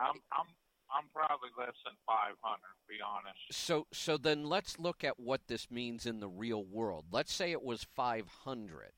[0.00, 0.46] I'm I'm
[0.94, 2.60] I'm probably less than five hundred.
[2.60, 3.38] To be honest.
[3.50, 7.06] so so then let's look at what this means in the real world.
[7.12, 8.92] Let's say it was five hundred.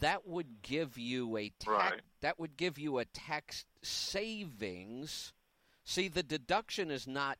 [0.00, 1.92] That would give you a tax.
[1.92, 2.00] Right.
[2.20, 5.32] That would give you a tax savings.
[5.84, 7.38] See, the deduction is not.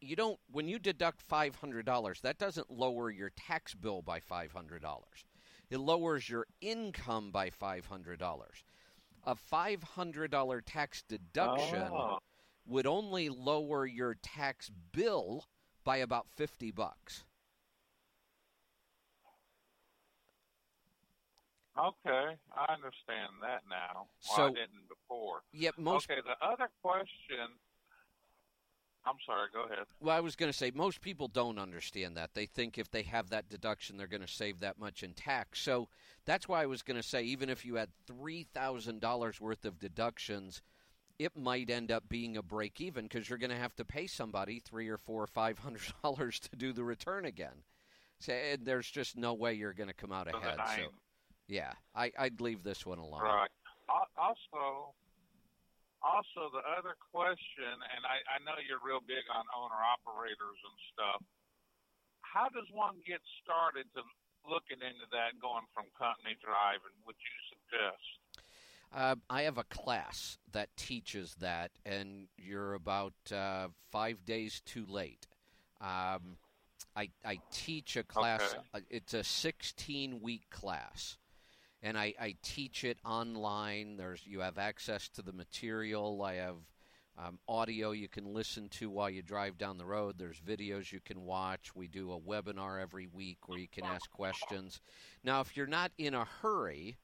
[0.00, 2.20] You don't when you deduct five hundred dollars.
[2.22, 5.24] That doesn't lower your tax bill by five hundred dollars.
[5.70, 8.64] It lowers your income by five hundred dollars.
[9.24, 12.18] A five hundred dollar tax deduction Oh.
[12.66, 15.46] would only lower your tax bill
[15.82, 17.24] by about 50 bucks.
[21.76, 24.06] Okay, I understand that now.
[24.20, 25.42] So- I didn't before.
[25.52, 27.58] Yeah, most- Okay, the other question.
[29.06, 29.48] I'm sorry.
[29.52, 29.84] Go ahead.
[30.00, 32.30] Well, I was going to say most people don't understand that.
[32.34, 35.60] They think if they have that deduction, they're going to save that much in tax.
[35.60, 35.88] So
[36.24, 40.62] that's why I was going to say even if you had $3,000 worth of deductions,
[41.18, 44.06] it might end up being a break even because you're going to have to pay
[44.06, 47.62] somebody three or four or five hundred dollars to do the return again.
[48.18, 50.58] So and there's just no way you're going to come out So ahead.
[50.76, 50.82] So
[51.48, 53.22] yeah, I, I'd leave this one alone.
[53.22, 53.50] Right.
[54.16, 54.94] Also,
[56.04, 60.76] also the other question, and I, I know you're real big on owner operators and
[60.92, 61.20] stuff.
[62.20, 64.04] How does one get started to
[64.44, 66.92] looking into that, going from company driving?
[67.08, 68.06] Would you suggest?
[68.92, 74.84] Uh, I have a class that teaches that, and you're about uh, five days too
[74.86, 75.26] late.
[75.80, 76.36] Um,
[76.94, 78.62] I, I teach a class, Okay.
[78.74, 81.18] uh, it's a 16 week class.
[81.84, 83.96] And I, I teach it online.
[83.96, 86.22] There's you have access to the material.
[86.22, 86.56] I have
[87.16, 90.16] um, audio you can listen to while you drive down the road.
[90.18, 91.74] There's videos you can watch.
[91.74, 94.80] We do a webinar every week where you can ask questions.
[95.22, 96.96] Now, if you're not in a hurry,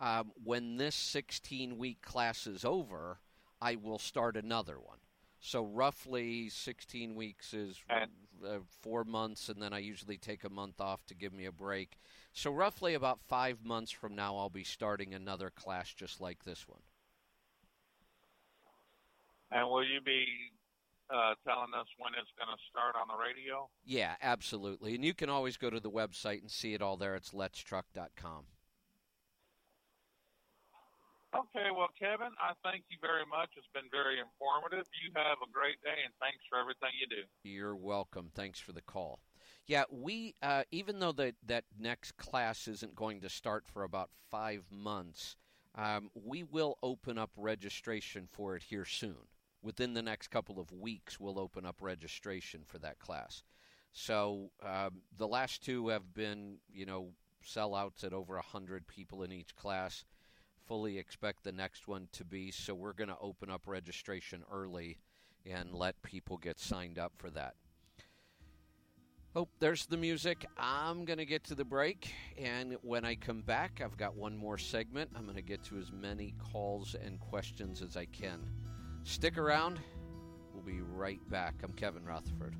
[0.00, 3.18] um, when this 16 week class is over,
[3.60, 4.98] I will start another one.
[5.46, 10.80] So, roughly 16 weeks is uh, four months, and then I usually take a month
[10.80, 11.98] off to give me a break.
[12.32, 16.66] So, roughly about five months from now, I'll be starting another class just like this
[16.66, 16.80] one.
[19.52, 20.24] And will you be
[21.10, 23.68] uh, telling us when it's going to start on the radio?
[23.84, 24.96] Yeah, absolutely.
[24.96, 27.14] And you can always go to the website and see it all there.
[27.14, 28.46] It's letstruck.com.
[31.34, 33.50] Okay, well, Kevin, I thank you very much.
[33.56, 34.86] It's been very informative.
[35.02, 37.22] You have a great day, and thanks for everything you do.
[37.42, 38.30] You're welcome.
[38.34, 39.20] Thanks for the call.
[39.66, 44.10] Yeah, we uh, even though that that next class isn't going to start for about
[44.30, 45.36] five months,
[45.74, 49.26] um, we will open up registration for it here soon.
[49.62, 53.42] Within the next couple of weeks, we'll open up registration for that class.
[53.92, 57.08] So um, the last two have been, you know,
[57.44, 60.04] sellouts at over a hundred people in each class.
[60.66, 62.50] Fully expect the next one to be.
[62.50, 64.98] So we're going to open up registration early
[65.44, 67.54] and let people get signed up for that.
[69.36, 70.46] Oh, there's the music.
[70.56, 72.12] I'm going to get to the break.
[72.38, 75.10] And when I come back, I've got one more segment.
[75.14, 78.40] I'm going to get to as many calls and questions as I can.
[79.04, 79.78] Stick around.
[80.54, 81.56] We'll be right back.
[81.62, 82.56] I'm Kevin Rutherford.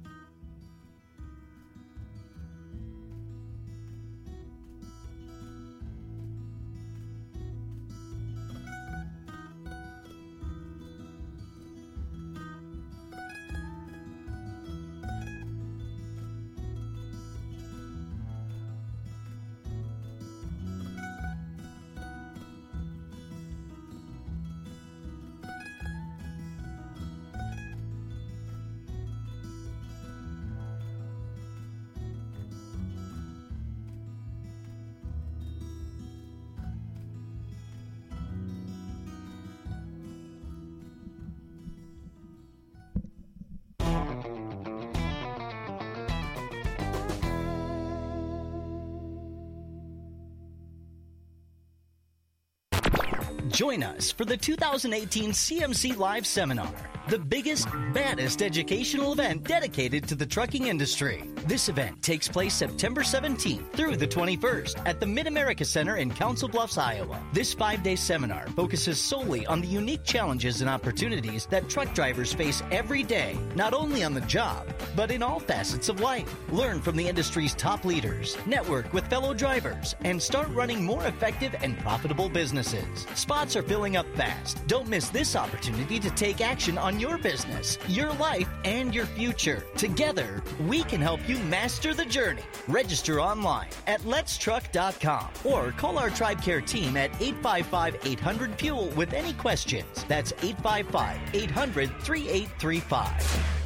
[53.57, 56.71] Join us for the 2018 CMC Live Seminar,
[57.09, 61.25] the biggest, baddest educational event dedicated to the trucking industry.
[61.47, 66.11] This event takes place September 17th through the 21st at the Mid America Center in
[66.11, 67.23] Council Bluffs, Iowa.
[67.33, 72.33] This five day seminar focuses solely on the unique challenges and opportunities that truck drivers
[72.33, 74.67] face every day, not only on the job,
[74.97, 76.35] but in all facets of life.
[76.51, 81.55] Learn from the industry's top leaders, network with fellow drivers, and start running more effective
[81.63, 83.07] and profitable businesses.
[83.15, 84.67] Spots are filling up fast.
[84.67, 89.63] Don't miss this opportunity to take action on your business, your life, and your future.
[89.77, 92.43] Together, we can help you master the journey.
[92.69, 99.33] Register online at letstruck.com or call our TribeCare team at 855 800 Fuel with any
[99.35, 100.05] questions.
[100.09, 103.57] That's 855 800 3835.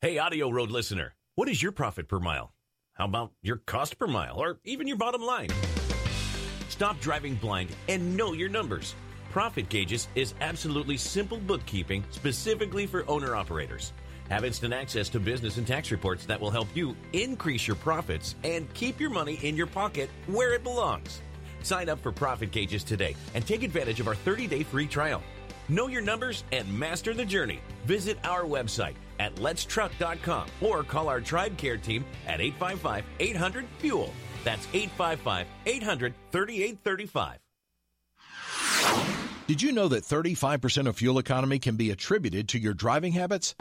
[0.00, 2.52] Hey, AudioRoad listener, what is your profit per mile?
[2.94, 5.48] How about your cost per mile or even your bottom line?
[6.68, 8.96] Stop driving blind and know your numbers.
[9.30, 13.92] Profit Gauges is absolutely simple bookkeeping specifically for owner operators.
[14.32, 18.34] Have instant access to business and tax reports that will help you increase your profits
[18.44, 21.20] and keep your money in your pocket where it belongs.
[21.62, 25.22] Sign up for Profit Gauges today and take advantage of our 30 day free trial.
[25.68, 27.60] Know your numbers and master the journey.
[27.84, 34.10] Visit our website at letstruck.com or call our TribeCare team at 855 800 FUEL.
[34.44, 37.38] That's 855 800 3835.
[39.46, 43.54] Did you know that 35% of fuel economy can be attributed to your driving habits?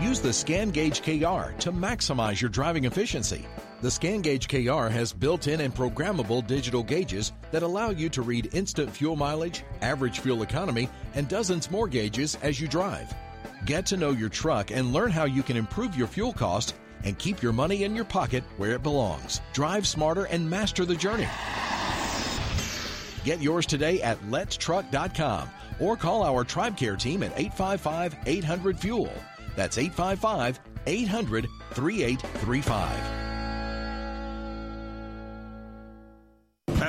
[0.00, 3.44] Use the Scan Gauge KR to maximize your driving efficiency.
[3.82, 8.22] The Scan Gauge KR has built in and programmable digital gauges that allow you to
[8.22, 13.12] read instant fuel mileage, average fuel economy, and dozens more gauges as you drive.
[13.66, 17.18] Get to know your truck and learn how you can improve your fuel cost and
[17.18, 19.42] keep your money in your pocket where it belongs.
[19.52, 21.28] Drive smarter and master the journey.
[23.24, 29.12] Get yours today at letstruck.com or call our TribeCare team at 855 800 Fuel.
[29.60, 33.29] That's 855 800 3835.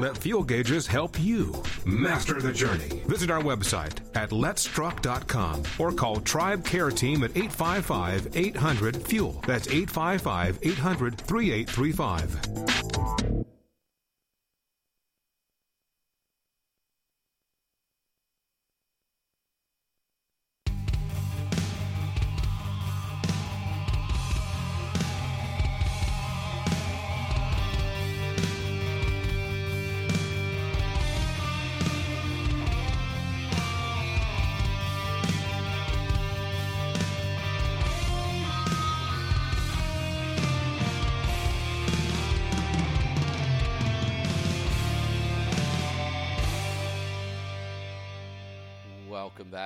[0.00, 3.02] Let Fuel Gauges help you master the journey.
[3.06, 9.42] Visit our website at letstruck.com or call TribeCare Team at 855 800 FUEL.
[9.46, 13.39] That's 855 800 3835.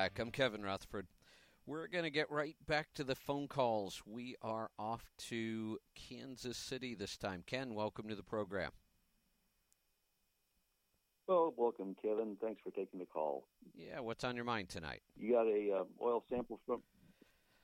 [0.05, 0.19] Back.
[0.19, 1.07] I'm Kevin Rutherford.
[1.65, 4.03] We're going to get right back to the phone calls.
[4.05, 7.43] We are off to Kansas City this time.
[7.47, 8.73] Ken, welcome to the program.
[11.27, 12.37] Well, welcome, Kevin.
[12.39, 13.47] Thanks for taking the call.
[13.75, 15.01] Yeah, what's on your mind tonight?
[15.17, 16.83] You got a uh, oil sample from?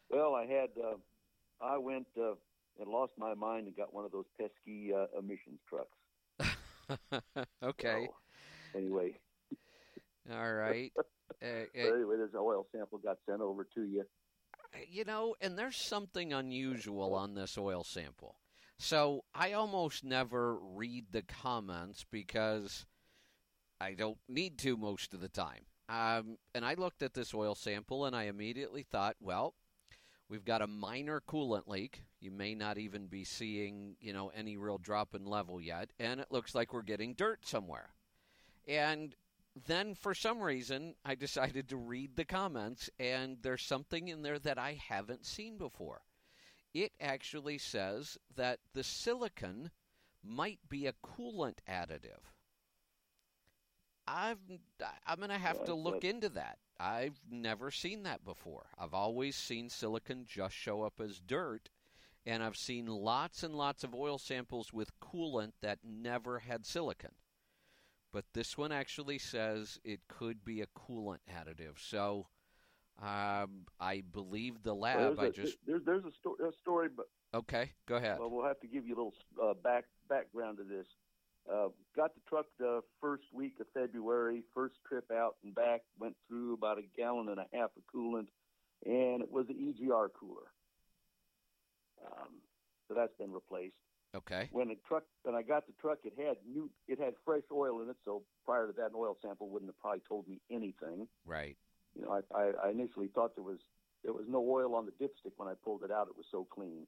[0.08, 0.96] Well, I had uh,
[1.60, 2.36] I went uh,
[2.80, 5.98] and lost my mind and got one of those pesky uh, emissions trucks.
[7.62, 8.08] okay.
[8.72, 9.18] So, anyway.
[10.30, 10.92] All right.
[11.42, 14.04] Uh, so anyway, this oil sample got sent over to you.
[14.90, 18.36] You know, and there's something unusual on this oil sample.
[18.78, 22.84] So I almost never read the comments because
[23.80, 25.64] I don't need to most of the time.
[25.88, 29.54] Um, and I looked at this oil sample and I immediately thought, well,
[30.28, 32.04] we've got a minor coolant leak.
[32.20, 36.20] You may not even be seeing, you know, any real drop in level yet, and
[36.20, 37.94] it looks like we're getting dirt somewhere.
[38.68, 39.14] And
[39.66, 44.38] then for some reason, I decided to read the comments, and there's something in there
[44.38, 46.02] that I haven't seen before.
[46.72, 49.70] It actually says that the silicon
[50.22, 52.22] might be a coolant additive.
[54.06, 54.38] I've,
[55.06, 56.58] I'm going to have to look into that.
[56.78, 58.66] I've never seen that before.
[58.78, 61.70] I've always seen silicon just show up as dirt,
[62.24, 67.12] and I've seen lots and lots of oil samples with coolant that never had silicon
[68.12, 71.78] but this one actually says it could be a coolant additive.
[71.78, 72.26] So
[73.00, 75.16] um, I believe the lab.
[75.16, 78.18] Well, I just there's there's a, sto- a, story, but okay, go ahead.
[78.18, 80.86] Well, we'll have to give you a little uh, back background to this.
[81.50, 84.42] Uh, got the truck the first week of February.
[84.54, 88.28] First trip out and back went through about a gallon and a half of coolant,
[88.84, 90.52] and it was the EGR cooler.
[92.04, 92.40] Um,
[92.86, 93.74] so that's been replaced.
[94.14, 94.48] Okay.
[94.50, 97.80] When the truck, when I got the truck, it had new, it had fresh oil
[97.82, 97.96] in it.
[98.04, 101.06] So prior to that, an oil sample wouldn't have probably told me anything.
[101.24, 101.56] Right.
[101.94, 103.58] You know, I, I, I initially thought there was
[104.02, 106.08] there was no oil on the dipstick when I pulled it out.
[106.08, 106.86] It was so clean.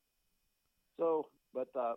[0.99, 1.95] So, but uh,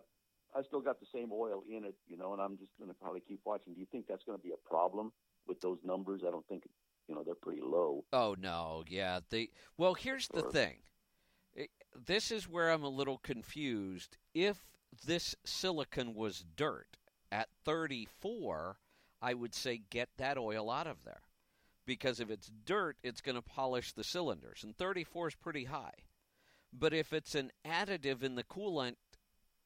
[0.54, 2.94] I still got the same oil in it, you know, and I'm just going to
[2.94, 3.74] probably keep watching.
[3.74, 5.12] Do you think that's going to be a problem
[5.46, 6.22] with those numbers?
[6.26, 6.64] I don't think,
[7.08, 8.04] you know, they're pretty low.
[8.12, 9.20] Oh no, yeah.
[9.30, 10.76] They well, here's the thing.
[11.54, 11.70] It,
[12.06, 14.18] this is where I'm a little confused.
[14.34, 14.58] If
[15.04, 16.96] this silicon was dirt
[17.30, 18.78] at 34,
[19.20, 21.22] I would say get that oil out of there.
[21.86, 25.94] Because if it's dirt, it's going to polish the cylinders, and 34 is pretty high.
[26.72, 28.96] But if it's an additive in the coolant,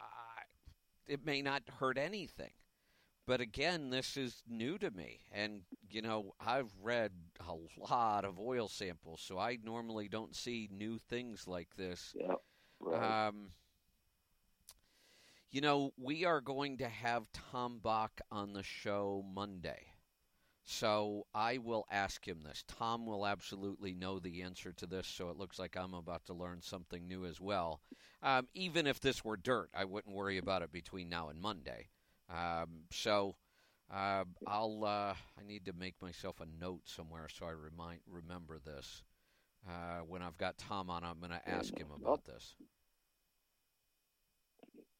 [0.00, 0.42] uh,
[1.06, 2.52] it may not hurt anything.
[3.26, 5.20] But again, this is new to me.
[5.32, 7.12] And, you know, I've read
[7.48, 7.54] a
[7.90, 12.14] lot of oil samples, so I normally don't see new things like this.
[12.18, 12.34] Yeah.
[12.80, 13.28] Right.
[13.28, 13.50] Um,
[15.50, 19.86] you know, we are going to have Tom Bach on the show Monday.
[20.64, 22.62] So I will ask him this.
[22.68, 26.34] Tom will absolutely know the answer to this, so it looks like I'm about to
[26.34, 27.80] learn something new as well.
[28.22, 31.88] Um, even if this were dirt, I wouldn't worry about it between now and Monday.
[32.28, 33.34] Um, so
[33.92, 34.84] uh, I'll.
[34.84, 39.02] Uh, I need to make myself a note somewhere so I remind remember this.
[39.68, 42.54] Uh, when I've got Tom on, I'm going to ask him about this.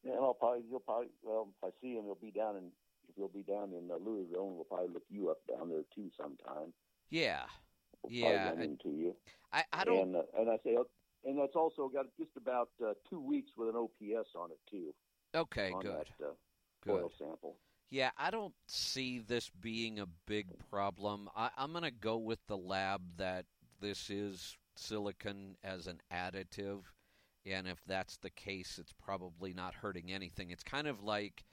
[0.05, 2.71] Yeah, and I'll probably you'll probably well if I see him, he'll be down in
[3.09, 5.83] if he'll be down in uh, Louisville, and we'll probably look you up down there
[5.95, 6.73] too sometime.
[7.11, 7.43] Yeah,
[8.03, 8.51] we'll yeah.
[8.51, 9.15] Run into you.
[9.53, 9.99] I I don't.
[9.99, 10.77] And, uh, and I say,
[11.25, 14.95] and that's also got just about uh, two weeks with an OPS on it too.
[15.35, 16.07] Okay, good.
[16.19, 16.31] That, uh,
[16.85, 17.03] good.
[17.03, 17.57] Oil sample.
[17.91, 21.29] Yeah, I don't see this being a big problem.
[21.37, 23.47] I, I'm going to go with the lab that
[23.81, 26.83] this is silicon as an additive
[27.47, 30.51] and if that's the case, it's probably not hurting anything.
[30.51, 31.45] It's kind of like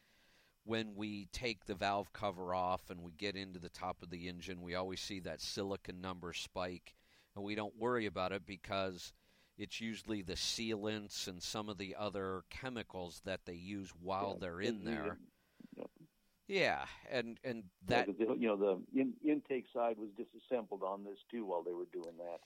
[0.65, 4.27] when we take the valve cover off and we get into the top of the
[4.27, 6.93] engine, we always see that silicon number spike,
[7.35, 9.13] and we don't worry about it because
[9.57, 14.39] it's usually the sealants and some of the other chemicals that they use while yeah,
[14.41, 15.17] they're in there.
[15.77, 15.83] Yeah.
[16.47, 21.19] yeah, and and that yeah, you know the in, intake side was disassembled on this
[21.31, 22.41] too while they were doing that.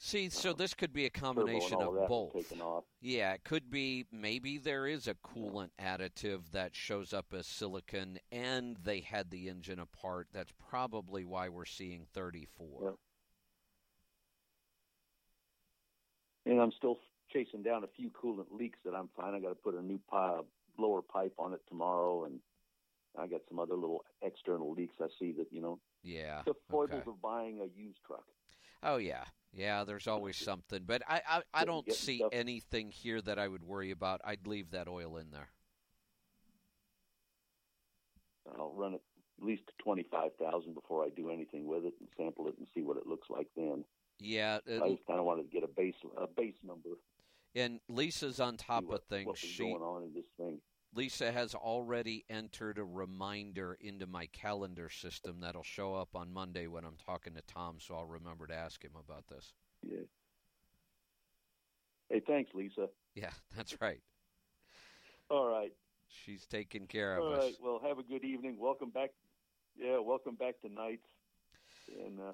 [0.00, 2.52] See, so this could be a combination of, of both.
[3.00, 8.20] Yeah, it could be maybe there is a coolant additive that shows up as silicon
[8.30, 10.28] and they had the engine apart.
[10.32, 12.66] That's probably why we're seeing 34.
[12.84, 12.94] Yep.
[16.46, 16.98] And I'm still
[17.32, 19.34] chasing down a few coolant leaks that I'm fine.
[19.34, 20.46] I got to put a new pipe,
[20.78, 22.38] lower pipe on it tomorrow and
[23.18, 25.80] I got some other little external leaks I see that, you know.
[26.04, 26.42] Yeah.
[26.46, 27.10] The foibles okay.
[27.10, 28.22] of buying a used truck.
[28.82, 29.84] Oh yeah, yeah.
[29.84, 32.30] There's always something, but I I, I don't see stuff.
[32.32, 34.20] anything here that I would worry about.
[34.24, 35.50] I'd leave that oil in there.
[38.58, 39.02] I'll run it
[39.38, 42.54] at least to twenty five thousand before I do anything with it and sample it
[42.58, 43.84] and see what it looks like then.
[44.20, 46.90] Yeah, it, I just kind of wanted to get a base a base number.
[47.54, 49.38] And Lisa's on top what, of things.
[49.38, 50.60] She going on in this thing?
[50.94, 56.66] Lisa has already entered a reminder into my calendar system that'll show up on Monday
[56.66, 59.52] when I'm talking to Tom, so I'll remember to ask him about this.
[59.82, 60.06] Yeah.
[62.08, 62.88] Hey, thanks, Lisa.
[63.14, 64.00] Yeah, that's right.
[65.30, 65.72] All right.
[66.08, 67.42] She's taking care of All us.
[67.44, 67.54] right.
[67.62, 68.56] Well, have a good evening.
[68.58, 69.10] Welcome back.
[69.76, 71.06] Yeah, welcome back to nights,
[72.02, 72.32] and uh,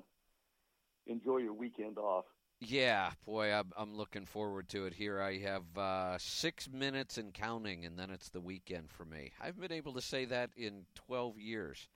[1.07, 2.25] enjoy your weekend off.
[2.61, 4.95] Yeah, boy, I'm, I'm looking forward to it.
[4.95, 9.33] Here I have uh, six minutes and counting, and then it's the weekend for me.
[9.41, 11.89] I've been able to say that in 12 years.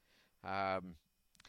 [0.44, 0.96] Um,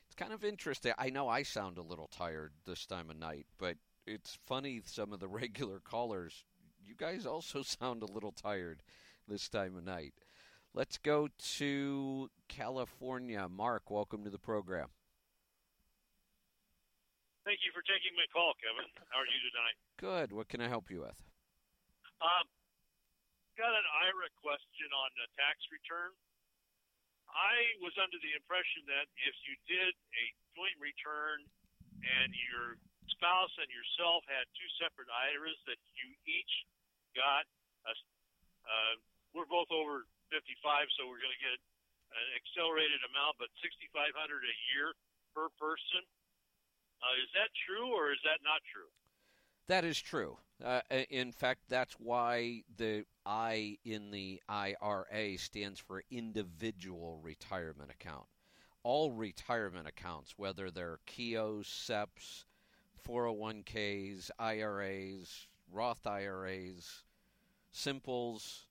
[0.06, 0.94] it's kind of interesting.
[0.98, 3.76] I know I sound a little tired this time of night, but
[4.08, 6.46] it's funny some of the regular callers,
[6.86, 8.82] you guys also sound a little tired
[9.28, 10.14] this time of night.
[10.74, 13.48] Let's go to California.
[13.50, 14.88] Mark, welcome to the program.
[17.50, 18.86] Thank you for taking my call, Kevin.
[19.10, 19.74] How are you tonight?
[19.98, 20.30] Good.
[20.30, 21.18] What can I help you with?
[22.22, 22.46] Um,
[23.58, 26.14] got an IRA question on the tax return.
[27.26, 31.42] I was under the impression that if you did a joint return
[32.22, 32.78] and your
[33.18, 36.54] spouse and yourself had two separate IRAs, that you each
[37.18, 37.50] got
[37.90, 37.98] a.
[38.62, 38.94] Uh,
[39.34, 40.38] we're both over 55,
[41.02, 41.58] so we're going to get
[42.14, 44.94] an accelerated amount, but 6,500 a year
[45.34, 46.06] per person.
[47.02, 48.90] Uh, is that true or is that not true?
[49.68, 50.38] That is true.
[50.64, 58.26] Uh, in fact, that's why the I in the IRA stands for individual retirement account.
[58.84, 62.46] All retirement accounts, whether they're Keoghs, SEPs,
[63.08, 67.04] 401ks, IRAs, Roth IRAs,
[67.72, 68.66] Simples,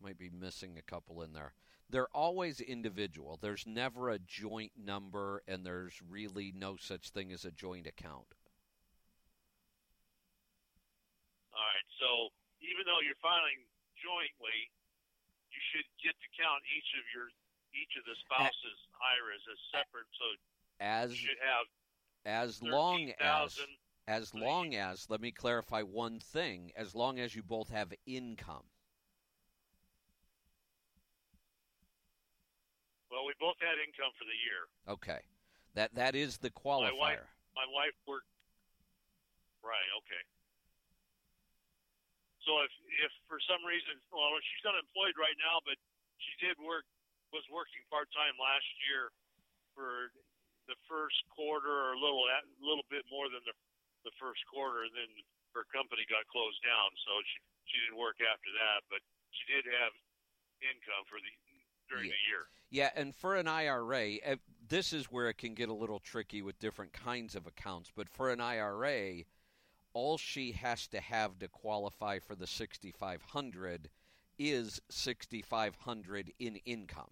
[0.00, 1.54] might be missing a couple in there.
[1.94, 3.38] They're always individual.
[3.40, 8.34] There's never a joint number, and there's really no such thing as a joint account.
[11.54, 11.86] All right.
[12.02, 12.34] So
[12.66, 13.62] even though you're filing
[13.94, 14.74] jointly,
[15.54, 17.30] you should get to count each of your
[17.70, 20.10] each of the spouses' IRAs as separate.
[20.18, 20.26] So
[20.80, 21.70] as you should have
[22.26, 23.56] as long as
[24.08, 28.66] as long as let me clarify one thing as long as you both have income
[33.14, 34.62] well, we both had income for the year.
[34.98, 35.22] okay
[35.74, 36.94] that that is the qualifier.
[36.94, 38.30] My wife, my wife worked.
[39.62, 39.90] Right.
[40.02, 40.22] Okay.
[42.46, 45.74] So if if for some reason, well, she's unemployed right now, but
[46.18, 46.86] she did work
[47.34, 49.10] was working part time last year
[49.74, 50.14] for
[50.70, 53.56] the first quarter, or a little a little bit more than the
[54.06, 55.10] the first quarter, and then
[55.58, 59.00] her company got closed down, so she she didn't work after that, but
[59.34, 59.90] she did have
[60.62, 61.32] income for the
[61.90, 62.46] during the year.
[62.74, 64.34] Yeah and for an ira eh,
[64.68, 68.08] this is where it can get a little tricky with different kinds of accounts but
[68.08, 69.22] for an ira
[69.92, 73.88] all she has to have to qualify for the 6500
[74.38, 77.10] is 6500 in income.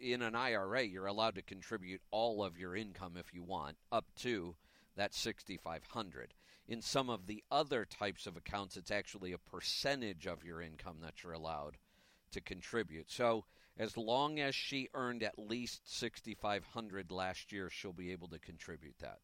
[0.00, 4.06] In an IRA you're allowed to contribute all of your income if you want up
[4.20, 4.56] to
[4.96, 6.32] that 6500
[6.66, 10.96] in some of the other types of accounts it's actually a percentage of your income
[11.02, 11.76] that you're allowed
[12.32, 13.10] to contribute.
[13.10, 13.44] So
[13.78, 18.98] as long as she earned at least 6500 last year she'll be able to contribute
[19.00, 19.18] that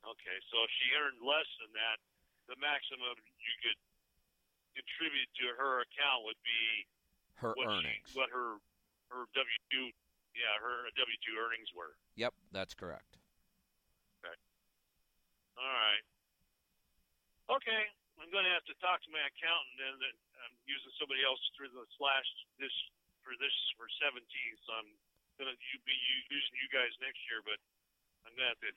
[0.00, 2.00] Okay, so if she earned less than that,
[2.48, 3.76] the maximum you could
[4.74, 6.88] contribute to her account would be
[7.36, 8.56] her what earnings She, what her
[9.12, 9.86] her W two,
[10.34, 11.94] yeah, her W two earnings were.
[12.16, 13.18] yep that's correct
[14.24, 14.34] Okay.
[15.60, 16.04] All right.
[17.60, 17.82] Okay,
[18.22, 20.14] I'm going to have to talk to my accountant, and then
[20.50, 22.28] I'm using somebody else through the slash
[22.58, 22.74] this
[23.22, 24.20] for this for 17.
[24.66, 24.90] So I'm
[25.38, 25.96] going to be
[26.28, 27.56] using you guys next year, but
[28.26, 28.72] I'm to have to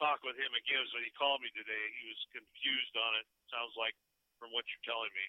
[0.00, 0.82] talk with him again.
[0.90, 1.84] So he called me today.
[2.00, 3.26] He was confused on it.
[3.52, 3.94] Sounds like
[4.40, 5.26] from what you're telling me.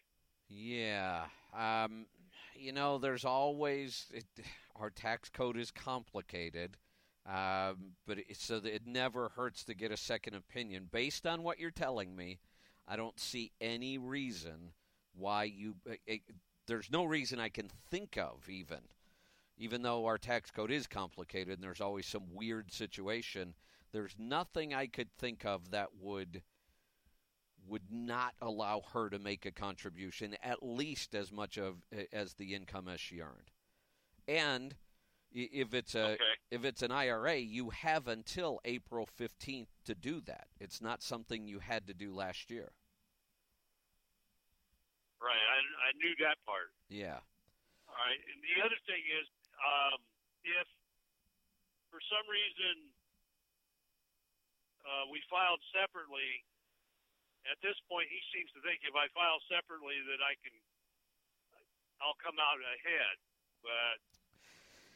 [0.50, 1.30] Yeah.
[1.54, 2.08] Um,
[2.56, 4.26] you know, there's always it,
[4.76, 6.78] our tax code is complicated,
[7.26, 10.90] um, but it, so it never hurts to get a second opinion.
[10.92, 12.40] Based on what you're telling me,
[12.88, 14.72] I don't see any reason
[15.14, 15.76] why you.
[16.06, 16.22] It,
[16.68, 18.80] there's no reason I can think of even,
[19.58, 23.54] even though our tax code is complicated and there's always some weird situation.
[23.92, 26.42] There's nothing I could think of that would
[27.68, 32.34] would not allow her to make a contribution at least as much of eh, as
[32.34, 33.52] the income as she earned.
[34.28, 34.76] And
[35.32, 36.18] if it's a
[36.52, 40.48] if it's an IRA, you have until April 15th to do that.
[40.60, 42.72] It's not something you had to do last year.
[45.22, 45.40] Right.
[45.84, 46.72] I, knew that part.
[46.88, 47.20] Yeah.
[47.92, 48.22] All right.
[48.32, 49.28] And the other thing is,
[49.60, 50.00] um,
[50.48, 50.68] if
[51.92, 52.90] for some reason
[54.88, 56.44] uh, we filed separately,
[57.48, 60.56] at this point he seems to think if I file separately that I can,
[62.00, 63.16] I'll come out ahead.
[63.64, 64.00] But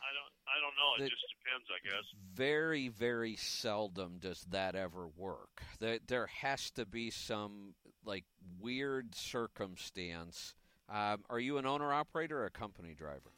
[0.03, 0.33] I don't.
[0.47, 0.91] I don't know.
[0.95, 2.05] It The- just depends, I guess.
[2.33, 5.63] Very, very seldom does that ever work.
[5.79, 7.73] There, there has to be some,
[8.05, 8.25] like
[8.59, 10.53] weird circumstance.
[10.89, 13.31] Um, are you an owner operator or a company driver?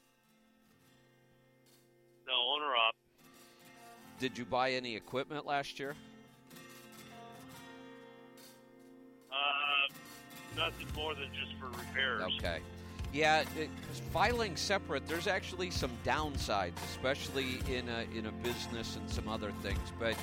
[2.27, 2.95] No, owner op.
[4.19, 5.95] Did you buy any equipment last year?
[9.31, 9.93] Uh,
[10.55, 12.21] nothing more than just for repairs.
[12.37, 12.59] Okay.
[13.11, 13.69] Yeah, it,
[14.13, 19.51] filing separate, there's actually some downsides, especially in a, in a business and some other
[19.63, 19.79] things.
[19.99, 20.15] But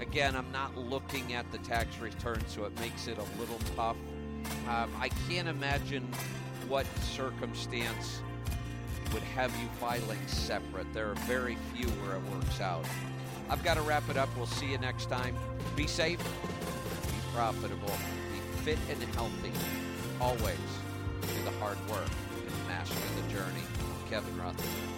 [0.00, 3.96] again, I'm not looking at the tax return, so it makes it a little tough.
[4.68, 6.06] Um, I can't imagine
[6.68, 8.20] what circumstance
[9.12, 10.86] would have you filing separate.
[10.92, 12.84] There are very few where it works out.
[13.48, 14.28] I've got to wrap it up.
[14.36, 15.34] We'll see you next time.
[15.74, 17.96] Be safe, be profitable,
[18.32, 19.52] be fit and healthy.
[20.20, 20.58] Always
[21.22, 23.62] do the hard work and master the journey.
[24.10, 24.97] Kevin Rutherford.